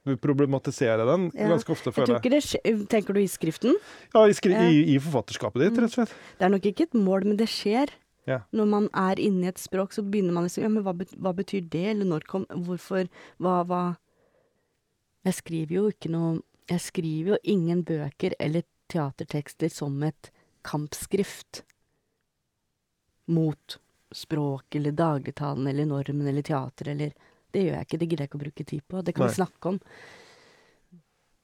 Du 0.06 0.12
vil 0.12 0.20
problematisere 0.22 1.04
den 1.04 1.30
ganske 1.34 1.72
ofte, 1.74 1.90
føler 1.92 2.14
jeg. 2.14 2.22
ikke 2.22 2.30
det 2.30 2.42
skje- 2.46 2.86
Tenker 2.88 3.12
du 3.14 3.20
i 3.20 3.26
skriften? 3.28 3.74
Ja, 4.14 4.22
i, 4.30 4.32
skri. 4.32 4.54
Mm. 4.54 4.68
i, 4.70 4.94
I 4.94 4.98
forfatterskapet 5.02 5.60
ditt, 5.64 5.80
rett 5.82 5.90
og 5.90 5.96
slett. 5.96 6.14
Det 6.38 6.46
er 6.46 6.52
nok 6.54 6.68
ikke 6.70 6.82
et 6.86 6.94
mål, 6.94 7.24
men 7.26 7.36
det 7.36 7.48
skjer. 7.50 7.90
Ja. 8.28 8.42
Når 8.52 8.68
man 8.68 8.88
er 8.92 9.20
inne 9.22 9.46
i 9.46 9.52
et 9.52 9.60
språk, 9.62 9.94
så 9.96 10.04
begynner 10.04 10.36
man 10.36 10.46
liksom 10.46 10.66
Ja, 10.66 10.72
men 10.72 10.84
hva, 10.84 10.92
hva 10.94 11.32
betyr 11.36 11.64
det? 11.64 11.86
Eller 11.94 12.08
når 12.08 12.26
kom 12.28 12.44
Hvorfor? 12.50 13.08
Hva, 13.40 13.62
hva 13.68 13.82
Jeg 15.26 15.38
skriver 15.40 15.76
jo 15.78 15.86
ikke 15.92 16.12
noe 16.12 16.34
Jeg 16.68 16.84
skriver 16.84 17.34
jo 17.34 17.40
ingen 17.56 17.84
bøker 17.88 18.36
eller 18.38 18.66
teatertekster 18.92 19.72
som 19.72 19.96
et 20.04 20.30
kampskrift 20.68 21.62
mot 23.28 23.78
språk 24.12 24.76
eller 24.78 24.94
dagligtalen 24.96 25.66
eller 25.68 25.88
normen 25.88 26.28
eller 26.28 26.44
teater 26.44 26.88
eller 26.94 27.12
Det 27.52 27.64
gjør 27.64 27.76
jeg 27.78 27.86
ikke, 27.86 27.98
det 27.98 28.06
gidder 28.08 28.22
jeg 28.22 28.28
ikke 28.28 28.38
å 28.38 28.40
bruke 28.42 28.64
tid 28.68 28.82
på. 28.84 29.00
Det 29.00 29.12
kan 29.16 29.24
Nei. 29.24 29.28
vi 29.32 29.36
snakke 29.38 29.70
om. 29.70 29.78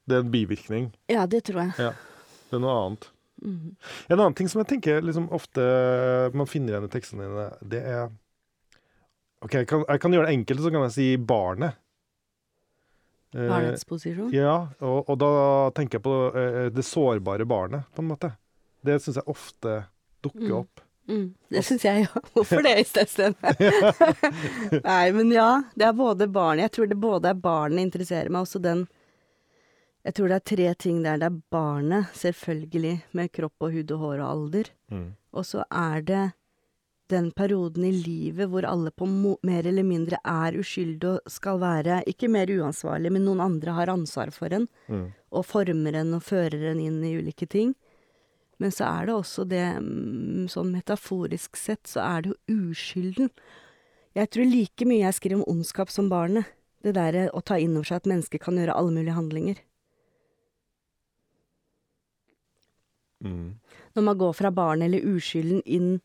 Det 0.05 0.13
er 0.13 0.21
en 0.21 0.33
bivirkning. 0.33 0.91
Ja, 1.09 1.23
det 1.25 1.39
tror 1.47 1.63
jeg. 1.63 1.71
Ja. 1.81 1.93
Det 2.45 2.59
er 2.59 2.61
noe 2.61 2.75
annet. 2.83 3.07
Mhm. 3.43 3.75
En 4.09 4.19
annen 4.19 4.33
ting 4.37 4.47
som 4.49 4.61
jeg 4.63 4.67
tenker 4.73 5.01
liksom 5.03 5.27
ofte 5.35 5.61
man 6.33 6.47
finner 6.47 6.73
igjen 6.75 6.85
i 6.87 6.93
tekstene 6.93 7.25
dine, 7.27 7.47
det 7.67 7.81
er 7.83 8.05
OK, 9.43 9.53
jeg 9.59 9.67
kan, 9.67 9.83
jeg 9.87 9.99
kan 10.01 10.13
gjøre 10.15 10.25
det 10.29 10.37
enkelt, 10.37 10.61
så 10.63 10.71
kan 10.71 10.85
jeg 10.87 10.93
si 10.95 11.07
barnet. 11.17 11.75
Eh, 13.35 13.47
Barnets 13.51 13.83
posisjon. 13.85 14.31
Ja, 14.33 14.55
og, 14.79 15.09
og 15.11 15.19
da 15.21 15.29
tenker 15.75 15.99
jeg 15.99 16.05
på 16.07 16.15
eh, 16.39 16.69
det 16.73 16.85
sårbare 16.87 17.45
barnet, 17.45 17.83
på 17.93 18.01
en 18.01 18.09
måte. 18.13 18.31
Det 18.85 18.95
syns 19.03 19.19
jeg 19.19 19.27
ofte 19.29 19.75
dukker 20.23 20.47
Mm. 20.47 20.57
opp. 20.63 20.81
Mm, 21.05 21.25
det 21.53 21.61
syns 21.67 21.83
jeg 21.85 22.07
òg. 22.07 22.29
Hvorfor 22.33 22.63
det 22.65 22.71
i? 22.79 22.85
Nei, 24.87 25.11
men 25.13 25.29
ja. 25.35 25.49
Det 25.75 25.85
er 25.85 25.93
både 25.93 26.25
barnet 26.33 26.63
Jeg 26.65 26.71
tror 26.79 26.87
det 26.89 26.97
både 26.97 27.29
er 27.29 27.37
barnet 27.43 27.83
interesserer 27.85 28.31
meg, 28.33 28.47
også 28.47 28.61
den 28.63 28.87
Jeg 30.05 30.13
tror 30.13 30.29
det 30.29 30.35
er 30.37 30.49
tre 30.51 30.65
ting 30.77 30.97
der. 31.03 31.17
Det 31.17 31.27
er 31.31 31.37
barnet, 31.51 32.11
selvfølgelig, 32.13 32.95
med 33.17 33.31
kropp 33.33 33.65
og 33.65 33.71
hud 33.73 33.93
og 33.95 34.01
hår 34.03 34.19
og 34.21 34.27
alder. 34.29 34.69
Mm. 34.93 35.07
Og 35.33 35.45
så 35.49 35.63
er 35.73 36.03
det 36.05 36.23
den 37.09 37.31
perioden 37.37 37.85
i 37.85 37.91
livet 37.93 38.49
hvor 38.49 38.65
alle 38.65 38.89
på 38.89 39.05
mer 39.45 39.67
eller 39.69 39.85
mindre 39.85 40.17
er 40.25 40.57
uskyldige 40.57 41.19
og 41.19 41.29
skal 41.29 41.59
være 41.61 41.99
ikke 42.09 42.29
mer 42.33 42.49
uansvarlig, 42.49 43.11
men 43.13 43.25
noen 43.27 43.43
andre 43.45 43.75
har 43.77 43.91
ansvar 43.93 44.31
for 44.33 44.53
en, 44.53 44.67
Mm. 44.89 45.11
og 45.31 45.45
former 45.45 45.93
en 46.01 46.13
og 46.17 46.23
fører 46.23 46.71
en 46.71 46.79
inn 46.79 47.03
i 47.03 47.15
ulike 47.17 47.45
ting. 47.49 47.75
Men 48.57 48.71
så 48.71 48.85
er 48.87 49.05
det 49.05 49.13
også 49.15 49.43
det 49.49 49.65
mm, 49.83 50.47
Sånn 50.47 50.71
metaforisk 50.71 51.57
sett 51.57 51.83
så 51.89 51.99
er 52.05 52.21
det 52.21 52.31
jo 52.31 52.69
uskylden. 52.71 53.29
Jeg 54.15 54.29
tror 54.31 54.45
like 54.47 54.85
mye 54.87 55.03
jeg 55.03 55.13
skriver 55.17 55.41
om 55.41 55.49
ondskap 55.57 55.89
som 55.91 56.09
barnet. 56.09 56.45
Det 56.81 56.93
derre 56.95 57.29
å 57.33 57.41
ta 57.43 57.57
inn 57.59 57.75
over 57.75 57.83
seg 57.89 57.97
at 57.97 58.07
mennesker 58.07 58.39
kan 58.39 58.55
gjøre 58.55 58.75
alle 58.77 58.93
mulige 58.93 59.17
handlinger. 59.17 59.57
Mm. 63.25 63.55
Når 63.97 64.05
man 64.09 64.19
går 64.21 64.35
fra 64.37 64.51
barnet 64.53 64.89
eller 64.89 65.15
uskylden 65.15 65.63
inn, 65.65 65.95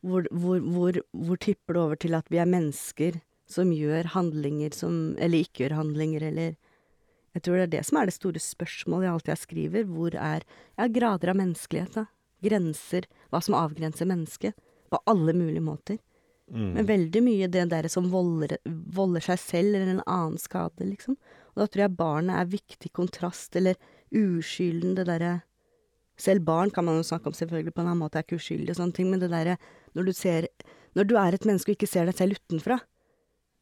hvor, 0.00 0.24
hvor, 0.32 0.60
hvor, 0.64 0.96
hvor 1.12 1.40
tipper 1.40 1.76
det 1.76 1.82
over 1.82 2.00
til 2.00 2.16
at 2.16 2.30
vi 2.32 2.40
er 2.40 2.48
mennesker 2.48 3.20
som 3.50 3.72
gjør 3.74 4.12
handlinger 4.14 4.74
som 4.74 5.16
Eller 5.18 5.44
ikke 5.44 5.64
gjør 5.64 5.80
handlinger, 5.80 6.22
eller 6.30 6.54
Jeg 7.34 7.42
tror 7.42 7.58
det 7.58 7.66
er 7.66 7.74
det 7.78 7.86
som 7.86 7.98
er 7.98 8.08
det 8.08 8.16
store 8.16 8.42
spørsmålet 8.42 9.06
i 9.06 9.10
alt 9.10 9.28
jeg 9.30 9.42
skriver. 9.44 9.84
Hvor 9.84 10.14
er 10.14 10.46
Ja, 10.78 10.86
grader 10.88 11.30
av 11.30 11.36
menneskelighet, 11.36 11.94
da. 11.94 12.06
Grenser. 12.42 13.06
Hva 13.30 13.42
som 13.42 13.54
avgrenser 13.54 14.06
mennesket. 14.06 14.54
På 14.90 14.98
alle 15.06 15.34
mulige 15.34 15.62
måter. 15.62 15.98
Mm. 16.50 16.72
Men 16.74 16.86
veldig 16.86 17.22
mye 17.22 17.46
det 17.46 17.68
der 17.70 17.86
som 17.88 18.08
volder, 18.10 18.56
volder 18.66 19.22
seg 19.22 19.38
selv 19.38 19.76
eller 19.76 19.92
en 19.92 20.02
annen 20.06 20.38
skade, 20.38 20.82
liksom. 20.82 21.14
Og 21.54 21.62
da 21.62 21.66
tror 21.66 21.84
jeg 21.84 21.98
barnet 21.98 22.38
er 22.40 22.50
viktig 22.50 22.90
kontrast, 22.96 23.54
eller 23.56 23.78
uskylden, 24.10 24.96
det 24.98 25.06
derre 25.06 25.36
Selv 26.20 26.44
barn 26.44 26.72
kan 26.74 26.84
man 26.84 26.98
jo 27.00 27.06
snakke 27.06 27.30
om 27.30 27.36
selvfølgelig 27.36 27.72
på 27.74 27.82
en 27.82 27.90
annen 27.90 28.02
måte, 28.02 28.20
er 28.20 28.26
ikke 28.26 28.40
uskyldig 28.40 28.74
og 28.74 28.80
sånne 28.82 28.96
ting, 28.96 29.08
men 29.12 29.22
det 29.22 29.30
derre 29.32 29.56
når 29.96 30.06
du 30.06 30.12
ser 30.14 30.48
Når 30.98 31.06
du 31.06 31.14
er 31.16 31.34
et 31.34 31.44
menneske 31.46 31.70
og 31.70 31.76
ikke 31.78 31.86
ser 31.86 32.08
deg 32.08 32.16
selv 32.18 32.34
utenfra, 32.34 32.80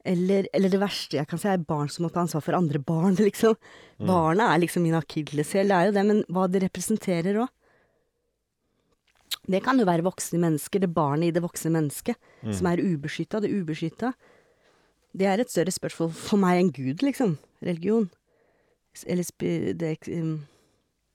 eller, 0.09 0.47
eller 0.57 0.73
det 0.73 0.79
verste 0.81 1.19
jeg 1.19 1.29
kan 1.29 1.41
si, 1.41 1.49
er 1.51 1.61
barn 1.61 1.91
som 1.93 2.07
må 2.07 2.09
ta 2.13 2.23
ansvar 2.23 2.41
for 2.41 2.57
andre 2.57 2.81
barn, 2.81 3.19
liksom. 3.29 3.59
Barnet 4.01 4.47
er 4.49 4.63
liksom 4.63 4.87
min 4.87 4.97
akilleshæl, 4.97 5.69
det 5.69 5.77
er 5.77 5.91
jo 5.91 5.95
det, 5.99 6.05
men 6.09 6.23
hva 6.33 6.47
det 6.49 6.63
representerer 6.65 7.43
òg. 7.45 7.53
Det 9.49 9.61
kan 9.65 9.81
jo 9.81 9.85
være 9.89 10.05
voksne 10.05 10.41
mennesker, 10.41 10.81
det 10.81 10.93
barnet 10.97 11.29
i 11.29 11.35
det 11.37 11.45
voksne 11.45 11.73
mennesket, 11.75 12.17
som 12.57 12.69
er 12.69 12.81
ubeskytta, 12.81 13.43
det 13.45 13.53
ubeskytta. 13.53 14.15
Det 15.17 15.29
er 15.29 15.41
et 15.41 15.53
større 15.53 15.73
spørsmål 15.73 16.13
for 16.17 16.41
meg 16.41 16.63
enn 16.63 16.73
Gud, 16.73 17.05
liksom. 17.05 17.37
Religion. 17.65 18.09
Eller 19.05 19.29
det, 19.77 19.95
um, 20.17 20.39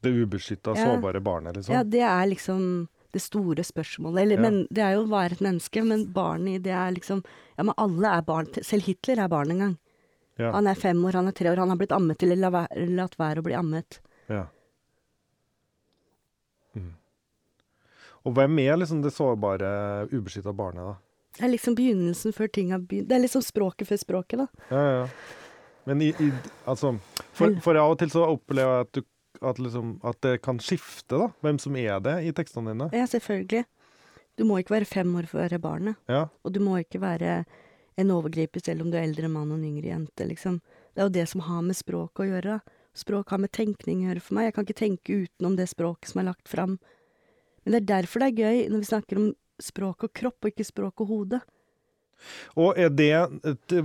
Det 0.04 0.12
ubeskytta, 0.12 0.74
Ja. 0.76 0.86
sårbare 0.86 1.22
barnet, 1.24 1.56
liksom. 1.58 1.74
Ja, 1.78 1.84
det 1.84 2.02
er 2.04 2.26
liksom 2.28 2.88
det 3.13 3.22
store 3.22 3.63
spørsmålet. 3.63 4.22
Eller, 4.24 4.36
Ja. 4.36 4.42
men 4.42 4.68
det 4.72 4.84
er 4.84 4.94
jo 4.98 5.06
å 5.06 5.10
være 5.10 5.32
et 5.38 5.39
menneske, 5.46 5.84
men 5.86 6.08
barnet 6.13 6.56
i 6.56 6.58
det 6.60 6.74
er 6.74 6.92
liksom 6.92 7.24
Ja, 7.58 7.63
men 7.63 7.76
alle 7.78 8.08
er 8.18 8.22
barn. 8.24 8.48
Selv 8.66 8.84
Hitler 8.84 9.20
er 9.24 9.28
barn 9.30 9.52
en 9.52 9.60
gang. 9.60 9.78
Ja. 10.39 10.52
Han 10.52 10.66
er 10.66 10.74
fem 10.74 10.98
år, 11.06 11.13
han 11.13 11.28
er 11.28 11.32
tre 11.32 11.50
år, 11.52 11.58
han 11.58 11.70
har 11.70 11.78
blitt 11.78 11.92
ammet 11.94 12.24
eller 12.24 12.50
latt 12.89 13.16
være 13.20 13.38
å 13.38 13.44
bli 13.44 13.54
ammet. 13.54 14.00
Ja. 14.28 14.48
Mm. 16.76 16.94
Og 18.26 18.34
hvem 18.34 18.60
er 18.63 18.78
liksom 18.82 19.04
det 19.04 19.12
sårbare, 19.13 19.70
ubeskytta 20.12 20.54
barnet, 20.56 20.84
da? 20.88 20.96
Det 21.38 21.46
er 21.48 21.54
liksom 21.54 21.76
begynnelsen 21.78 22.34
før 22.34 22.52
ting 22.52 22.72
har 22.72 22.80
begynt. 22.80 23.08
Det 23.10 23.18
er 23.18 23.24
liksom 23.28 23.44
språket 23.46 23.89
før 23.89 24.02
språket, 24.02 24.44
da. 24.44 24.48
Ja, 24.72 24.84
ja. 25.04 25.08
Men 25.86 26.02
i, 26.02 26.10
i 26.24 26.32
Altså, 26.66 26.94
for, 27.36 27.56
for 27.62 27.76
av 27.76 27.92
og 27.92 27.98
til 28.00 28.10
så 28.13 28.24
opplever 28.30 28.78
jeg 28.80 28.86
at, 28.88 28.92
du, 28.94 29.02
at, 29.44 29.60
liksom, 29.60 29.96
at 30.04 30.20
det 30.26 30.38
kan 30.46 30.60
skifte, 30.64 31.18
da. 31.20 31.28
Hvem 31.46 31.60
som 31.62 31.76
er 31.80 32.00
det 32.04 32.16
i 32.28 32.32
tekstene 32.36 32.74
dine. 32.74 32.90
Ja, 32.96 33.06
selvfølgelig. 33.10 33.66
Du 34.40 34.46
må 34.50 34.58
ikke 34.62 34.74
være 34.80 34.90
fem 34.90 35.12
år 35.20 35.28
for 35.30 35.38
å 35.40 35.44
være 35.46 35.60
barnet. 35.62 36.00
Ja. 36.10 36.24
Og 36.44 36.54
du 36.56 36.60
må 36.64 36.80
ikke 36.82 37.02
være 37.04 37.44
en 38.02 38.10
overgriper 38.16 38.64
selv 38.66 38.82
om 38.82 38.90
du 38.90 38.98
er 38.98 39.04
eldre 39.06 39.30
mann 39.30 39.52
og 39.54 39.60
en 39.60 39.68
yngre 39.70 39.92
jente, 39.92 40.26
liksom. 40.26 40.58
Det 40.94 41.02
er 41.04 41.08
jo 41.10 41.14
det 41.20 41.28
som 41.30 41.44
har 41.46 41.62
med 41.66 41.78
språk 41.78 42.22
å 42.24 42.26
gjøre. 42.30 42.60
Språk 42.98 43.30
har 43.34 43.42
med 43.42 43.52
tenkning 43.54 44.04
å 44.04 44.10
gjøre 44.12 44.22
for 44.26 44.38
meg. 44.38 44.48
Jeg 44.50 44.56
kan 44.58 44.66
ikke 44.68 44.80
tenke 44.82 45.20
utenom 45.26 45.56
det 45.58 45.68
språket 45.70 46.10
som 46.12 46.22
er 46.24 46.28
lagt 46.32 46.50
fram. 46.50 46.80
Men 47.64 47.76
det 47.76 47.80
er 47.84 47.90
derfor 48.02 48.22
det 48.22 48.32
er 48.32 48.42
gøy 48.44 48.64
når 48.74 48.84
vi 48.84 48.90
snakker 48.90 49.22
om 49.22 49.30
språk 49.62 50.04
og 50.08 50.14
kropp, 50.18 50.40
og 50.44 50.52
ikke 50.52 50.66
språk 50.68 51.02
og 51.06 51.08
hode. 51.14 51.40
Og 52.56 52.78
er 52.80 52.90
det 52.94 53.12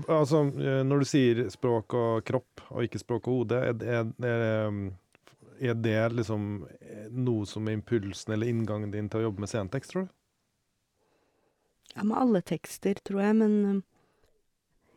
Altså, 0.08 0.40
eh, 0.60 0.82
når 0.86 0.98
du 1.02 1.06
sier 1.08 1.40
språk 1.50 1.94
og 1.98 2.24
kropp, 2.28 2.62
og 2.70 2.84
ikke 2.84 3.00
språk 3.00 3.28
og 3.28 3.40
hode, 3.42 3.60
er, 3.68 3.72
det- 3.72 3.88
er, 3.88 4.12
er, 4.28 4.90
er 5.60 5.74
det 5.74 5.98
liksom 6.14 6.66
eh, 6.80 7.08
noe 7.10 7.46
som 7.46 7.68
er 7.68 7.78
impulsen 7.78 8.34
eller 8.34 8.50
inngangen 8.50 8.92
din 8.94 9.10
til 9.10 9.22
å 9.22 9.28
jobbe 9.28 9.44
med 9.44 9.50
scenetekst, 9.52 9.92
tror 9.92 10.06
du? 10.06 10.14
Ja, 11.94 12.04
med 12.04 12.18
alle 12.20 12.42
tekster, 12.46 12.98
tror 13.04 13.22
jeg, 13.24 13.36
men 13.40 13.82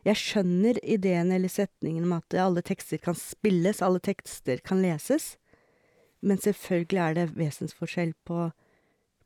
jeg 0.06 0.18
skjønner 0.18 0.80
ideen 0.82 1.30
eller 1.34 1.50
setningen 1.50 2.08
om 2.08 2.16
at 2.16 2.34
alle 2.38 2.62
tekster 2.66 2.98
kan 3.02 3.16
spilles, 3.18 3.82
alle 3.82 4.02
tekster 4.02 4.62
kan 4.66 4.82
leses, 4.82 5.36
men 6.22 6.38
selvfølgelig 6.42 7.02
er 7.02 7.16
det 7.18 7.28
vesensforskjell 7.36 8.12
på, 8.26 8.48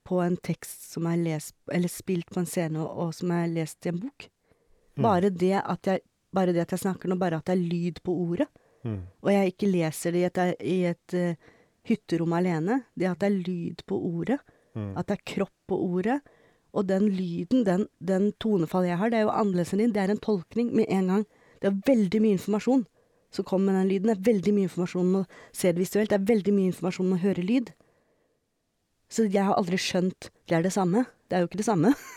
på 0.04 0.20
en 0.24 0.36
tekst 0.36 0.90
som 0.92 1.08
er 1.08 1.20
lest, 1.20 1.56
eller 1.72 1.92
spilt 1.92 2.28
på 2.32 2.42
en 2.42 2.48
scene, 2.48 2.80
og, 2.80 2.92
og 3.06 3.16
som 3.16 3.32
er 3.36 3.52
lest 3.52 3.88
i 3.88 3.92
en 3.92 4.02
bok. 4.04 4.28
Mm. 4.96 5.02
Bare 5.04 5.32
det 5.32 5.56
at 5.62 5.90
jeg, 5.90 6.04
bare 6.32 6.52
det 6.56 6.64
at 6.64 6.76
jeg 6.76 6.84
snakker 6.84 7.12
nå, 7.12 7.18
bare 7.20 7.40
at 7.40 7.48
det 7.48 7.56
er 7.56 7.66
lyd 7.72 8.00
på 8.04 8.14
ordet, 8.26 8.48
Mm. 8.86 8.98
og 9.22 9.30
jeg 9.32 9.52
ikke 9.52 9.70
leser 9.72 10.14
det 10.14 10.20
i 10.22 10.26
et, 10.28 10.38
i 10.62 10.76
et 10.92 11.14
uh, 11.18 11.54
hytterom 11.90 12.32
alene, 12.38 12.80
det 12.94 13.08
at 13.10 13.18
det 13.22 13.28
er 13.32 13.40
lyd 13.50 13.82
på 13.86 13.98
ordet, 13.98 14.38
Mm. 14.76 14.90
at 15.00 15.06
det 15.08 15.14
er 15.16 15.22
kropp 15.32 15.54
på 15.70 15.76
ordet. 15.80 16.18
Og 16.76 16.84
den 16.84 17.06
lyden, 17.08 17.62
den, 17.64 17.86
den 18.04 18.26
tonefallet 18.36 18.90
jeg 18.90 18.98
har, 19.00 19.08
det 19.08 19.16
er 19.16 19.24
jo 19.24 19.30
annerledes 19.32 19.72
enn 19.72 19.80
din. 19.80 19.94
Det 19.94 20.02
er 20.02 20.10
en 20.12 20.20
tolkning 20.20 20.68
med 20.76 20.84
en 20.92 21.06
gang. 21.08 21.22
Det 21.62 21.70
er 21.70 21.78
veldig 21.86 22.20
mye 22.20 22.36
informasjon 22.36 22.82
som 23.32 23.46
kommer 23.48 23.72
med 23.72 23.78
den 23.80 23.88
lyden. 23.88 24.10
Det 24.10 24.16
er 24.18 24.26
veldig 24.32 24.52
mye 24.52 24.68
informasjon 24.68 25.08
om 25.08 25.22
å 25.22 25.26
se 25.56 25.72
det 25.72 25.80
visuelt. 25.80 26.12
Det 26.12 26.18
er 26.20 26.28
veldig 26.28 26.52
mye 26.58 26.70
informasjon 26.74 27.08
om 27.08 27.16
å 27.16 27.22
høre 27.24 27.46
lyd. 27.48 27.72
Så 29.08 29.24
jeg 29.30 29.48
har 29.48 29.56
aldri 29.56 29.80
skjønt 29.80 30.28
det 30.44 30.58
er 30.58 30.66
det 30.66 30.74
samme. 30.76 31.06
Det 31.30 31.38
er 31.38 31.44
jo 31.46 31.48
ikke 31.48 31.62
det 31.62 31.68
samme. 31.70 31.94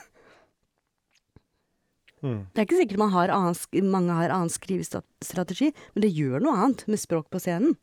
Mm. 2.22 2.40
Det 2.54 2.62
er 2.62 2.66
ikke 2.68 2.80
sikkert 2.82 3.02
man 3.02 3.14
har 3.16 3.32
annen, 3.34 3.90
mange 3.92 4.16
har 4.18 4.30
annen 4.36 4.50
skrivestrategi, 4.52 5.74
men 5.94 6.02
det 6.06 6.14
gjør 6.16 6.42
noe 6.44 6.56
annet 6.66 6.88
med 6.88 7.00
språk 7.02 7.30
på 7.32 7.40
scenen. 7.44 7.76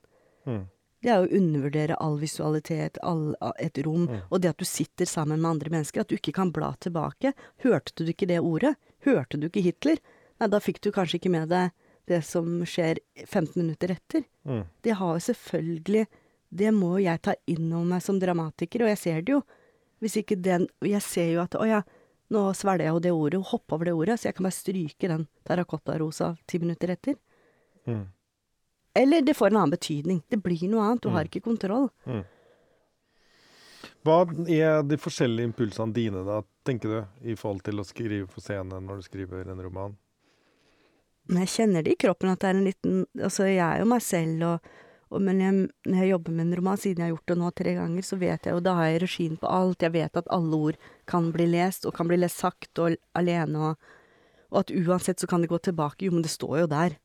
Mm. 0.46 0.64
Det 1.04 1.12
er 1.12 1.22
å 1.22 1.30
undervurdere 1.38 1.96
all 2.02 2.16
visualitet, 2.18 2.98
all, 3.02 3.34
et 3.62 3.78
rom, 3.86 4.06
Mm. 4.08 4.22
og 4.30 4.40
det 4.40 4.50
at 4.50 4.58
du 4.58 4.64
sitter 4.64 5.06
sammen 5.06 5.40
med 5.40 5.50
andre 5.50 5.70
mennesker, 5.70 6.00
at 6.00 6.08
du 6.08 6.16
ikke 6.16 6.34
kan 6.34 6.50
bla 6.52 6.74
tilbake. 6.80 7.32
Hørte 7.62 7.94
du 8.04 8.10
ikke 8.12 8.26
det 8.26 8.40
ordet? 8.40 8.74
Hørte 9.04 9.38
du 9.38 9.48
ikke 9.48 9.62
Hitler? 9.62 9.98
Nei, 10.40 10.48
da 10.48 10.58
fikk 10.58 10.80
du 10.80 10.90
kanskje 10.92 11.20
ikke 11.20 11.30
med 11.30 11.48
deg 11.48 11.70
det 12.06 12.24
som 12.24 12.62
skjer 12.64 12.98
15 13.26 13.56
minutter 13.56 13.90
etter. 13.90 14.24
Mm. 14.46 14.64
Det 14.82 14.94
har 14.94 15.14
jo 15.18 15.32
selvfølgelig 15.32 16.06
Det 16.56 16.70
må 16.72 17.02
jeg 17.02 17.20
ta 17.22 17.34
inn 17.50 17.72
over 17.72 17.84
meg 17.84 18.02
som 18.02 18.20
dramatiker, 18.20 18.82
og 18.82 18.88
jeg 18.88 18.98
ser 18.98 19.22
det 19.22 19.32
jo. 19.32 19.42
Hvis 20.00 20.14
ikke 20.22 20.40
den 20.40 20.68
jeg 20.80 21.02
ser 21.02 21.32
jo 21.32 21.40
at 21.42 21.56
å 21.58 21.66
ja, 21.66 21.82
nå 22.30 22.42
svelger 22.58 22.84
jeg 22.88 22.94
jo 22.94 23.00
det 23.04 23.12
ordet, 23.12 23.38
og 23.40 23.50
hopper 23.52 23.74
over 23.76 23.84
det 23.84 23.94
ordet, 23.94 24.16
så 24.20 24.28
jeg 24.28 24.34
kan 24.38 24.44
bare 24.48 24.56
stryke 24.56 25.08
den 25.12 25.26
terrakottarosa 25.46 26.32
ti 26.46 26.58
minutter 26.62 26.90
etter. 26.96 27.14
Mm. 27.86 28.06
Eller 28.96 29.20
det 29.22 29.36
får 29.36 29.52
en 29.52 29.56
annen 29.60 29.74
betydning. 29.76 30.22
Det 30.28 30.38
blir 30.42 30.68
noe 30.72 30.82
annet. 30.88 31.02
Du 31.02 31.10
har 31.10 31.24
Mm. 31.24 31.28
ikke 31.30 31.44
kontroll. 31.44 31.90
Mm. 32.06 32.24
Hva 34.06 34.16
er 34.48 34.82
de 34.86 34.96
forskjellige 35.02 35.48
impulsene 35.50 35.92
dine, 35.92 36.22
da, 36.26 36.40
tenker 36.64 36.88
du, 36.88 36.98
i 37.30 37.34
forhold 37.38 37.62
til 37.66 37.80
å 37.82 37.84
skrive 37.86 38.26
på 38.30 38.40
scenen 38.42 38.86
når 38.86 38.96
du 39.02 39.06
skriver 39.08 39.48
en 39.50 39.62
roman? 39.62 39.96
Jeg 41.28 41.48
kjenner 41.50 41.82
det 41.82 41.96
i 41.96 41.98
kroppen 42.06 42.30
at 42.30 42.38
det 42.38 42.48
er 42.52 42.54
en 42.54 42.64
liten 42.68 43.06
Altså, 43.18 43.48
jeg 43.50 43.58
er 43.58 43.80
jo 43.82 43.88
meg 43.90 44.02
selv, 44.02 44.42
og, 44.46 44.60
og 45.14 45.22
men 45.22 45.38
jeg, 45.38 45.54
når 45.86 46.00
jeg 46.02 46.10
jobber 46.10 46.34
med 46.34 46.48
en 46.48 46.58
roman, 46.58 46.78
siden 46.82 47.02
jeg 47.02 47.06
har 47.06 47.14
gjort 47.14 47.30
det 47.30 47.36
nå 47.38 47.50
tre 47.54 47.74
ganger, 47.76 48.06
så 48.06 48.18
vet 48.18 48.46
jeg 48.46 48.56
jo 48.56 48.62
Da 48.64 48.74
har 48.74 48.88
jeg 48.90 49.02
regien 49.04 49.36
på 49.38 49.46
alt. 49.46 49.84
Jeg 49.84 49.94
vet 49.94 50.18
at 50.18 50.32
alle 50.34 50.58
ord 50.68 50.80
kan 51.06 51.30
bli 51.34 51.46
lest, 51.46 51.86
og 51.86 51.94
kan 51.94 52.10
bli 52.10 52.18
lest 52.18 52.42
sakte 52.42 52.82
og 52.82 52.96
alene, 53.14 53.70
og, 53.70 53.76
og 54.50 54.64
at 54.64 54.72
uansett 54.74 55.22
så 55.22 55.28
kan 55.30 55.44
det 55.44 55.52
gå 55.52 55.60
tilbake. 55.62 56.08
Jo, 56.08 56.16
men 56.16 56.26
det 56.26 56.34
står 56.34 56.64
jo 56.64 56.72
der. 56.74 56.98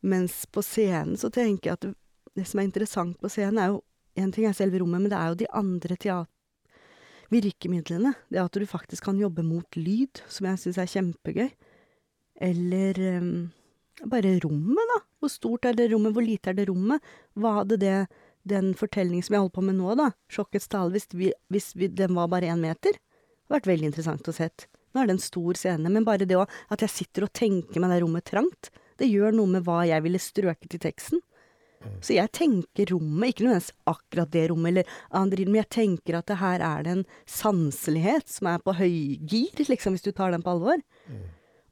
Mens 0.00 0.46
på 0.46 0.64
scenen 0.64 1.18
så 1.20 1.28
tenker 1.34 1.68
jeg 1.68 1.76
at 1.76 1.84
det, 1.84 1.92
det 2.38 2.46
som 2.48 2.62
er 2.62 2.68
interessant 2.68 3.20
på 3.20 3.30
scenen, 3.32 3.60
er 3.60 3.74
jo 3.74 3.84
En 4.18 4.32
ting 4.34 4.48
er 4.48 4.54
selve 4.56 4.80
rommet, 4.80 4.98
men 4.98 5.10
det 5.12 5.14
er 5.14 5.28
jo 5.30 5.34
de 5.38 5.46
andre. 5.54 5.94
Virkemidlene. 7.30 8.16
Det 8.26 8.40
at 8.42 8.56
du 8.58 8.66
faktisk 8.66 9.04
kan 9.04 9.20
jobbe 9.20 9.44
mot 9.46 9.76
lyd, 9.76 10.24
som 10.26 10.48
jeg 10.48 10.58
syns 10.58 10.78
er 10.82 10.90
kjempegøy. 10.90 11.52
Eller 12.42 12.98
ehm, 12.98 13.52
bare 14.06 14.38
rommet, 14.44 14.94
da. 14.94 14.98
Hvor 15.18 15.32
stort 15.32 15.68
er 15.68 15.76
det 15.78 15.90
rommet, 15.92 16.14
hvor 16.14 16.24
lite 16.24 16.52
er 16.52 16.58
det 16.58 16.68
rommet? 16.70 17.04
Hva 17.38 17.58
hadde 17.60 17.78
det 17.82 17.98
den 18.48 18.72
fortellingen 18.78 19.24
som 19.26 19.34
jeg 19.34 19.44
holder 19.44 19.56
på 19.58 19.64
med 19.66 19.78
nå, 19.80 19.94
da, 19.98 20.10
Sjokkets 20.32 20.70
tale, 20.72 20.94
hvis, 20.94 21.08
vi, 21.12 21.32
hvis 21.52 21.72
vi, 21.76 21.90
den 21.92 22.14
var 22.16 22.30
bare 22.32 22.50
én 22.52 22.62
meter? 22.62 22.96
Det 22.96 23.48
hadde 23.48 23.58
vært 23.58 23.70
veldig 23.72 23.90
interessant 23.90 24.28
å 24.30 24.36
sett. 24.36 24.68
Nå 24.92 25.02
er 25.02 25.08
det 25.08 25.18
en 25.18 25.24
stor 25.24 25.58
scene, 25.58 25.92
men 25.92 26.06
bare 26.06 26.28
det 26.28 26.38
òg, 26.38 26.52
at 26.72 26.84
jeg 26.84 26.94
sitter 26.94 27.26
og 27.26 27.34
tenker 27.36 27.82
meg 27.82 27.92
det 27.92 28.02
rommet 28.04 28.28
trangt, 28.28 28.70
det 28.98 29.10
gjør 29.10 29.36
noe 29.36 29.52
med 29.52 29.66
hva 29.66 29.82
jeg 29.86 30.04
ville 30.04 30.20
strøket 30.22 30.78
i 30.78 30.82
teksten. 30.88 31.22
Så 32.02 32.16
jeg 32.16 32.30
tenker 32.34 32.90
rommet, 32.90 33.30
ikke 33.30 33.46
nødvendigvis 33.46 33.74
akkurat 33.86 34.30
det 34.34 34.44
rommet 34.50 34.72
eller 34.72 34.94
andre, 35.14 35.44
men 35.46 35.60
jeg 35.60 35.70
tenker 35.76 36.18
at 36.18 36.30
det 36.30 36.38
her 36.40 36.64
er 36.64 36.84
det 36.84 36.94
en 36.96 37.04
sanselighet 37.30 38.26
som 38.30 38.50
er 38.50 38.62
på 38.64 38.74
høygir, 38.80 39.62
liksom, 39.70 39.94
hvis 39.94 40.06
du 40.06 40.10
tar 40.10 40.34
den 40.34 40.42
på 40.42 40.56
alvor. 40.56 40.82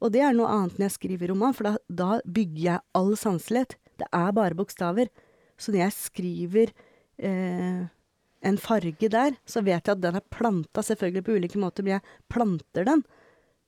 Og 0.03 0.13
det 0.13 0.21
er 0.21 0.35
noe 0.37 0.49
annet 0.53 0.77
når 0.77 0.89
jeg 0.89 0.97
skriver 0.97 1.31
roman, 1.33 1.55
for 1.57 1.69
da, 1.69 1.75
da 1.89 2.09
bygger 2.23 2.63
jeg 2.63 2.85
all 2.97 3.13
sanselighet. 3.17 3.77
Det 3.97 4.09
er 4.13 4.33
bare 4.37 4.57
bokstaver. 4.57 5.09
Så 5.57 5.73
når 5.73 5.87
jeg 5.87 5.95
skriver 5.97 6.73
eh, 7.17 7.87
en 8.45 8.59
farge 8.61 9.09
der, 9.09 9.37
så 9.49 9.63
vet 9.65 9.87
jeg 9.87 9.95
at 9.95 10.03
den 10.03 10.19
er 10.19 10.27
planta 10.33 10.83
selvfølgelig 10.85 11.25
på 11.25 11.37
ulike 11.37 11.61
måter, 11.61 11.85
men 11.85 11.97
jeg 11.97 12.19
planter 12.29 12.85
den. 12.87 13.01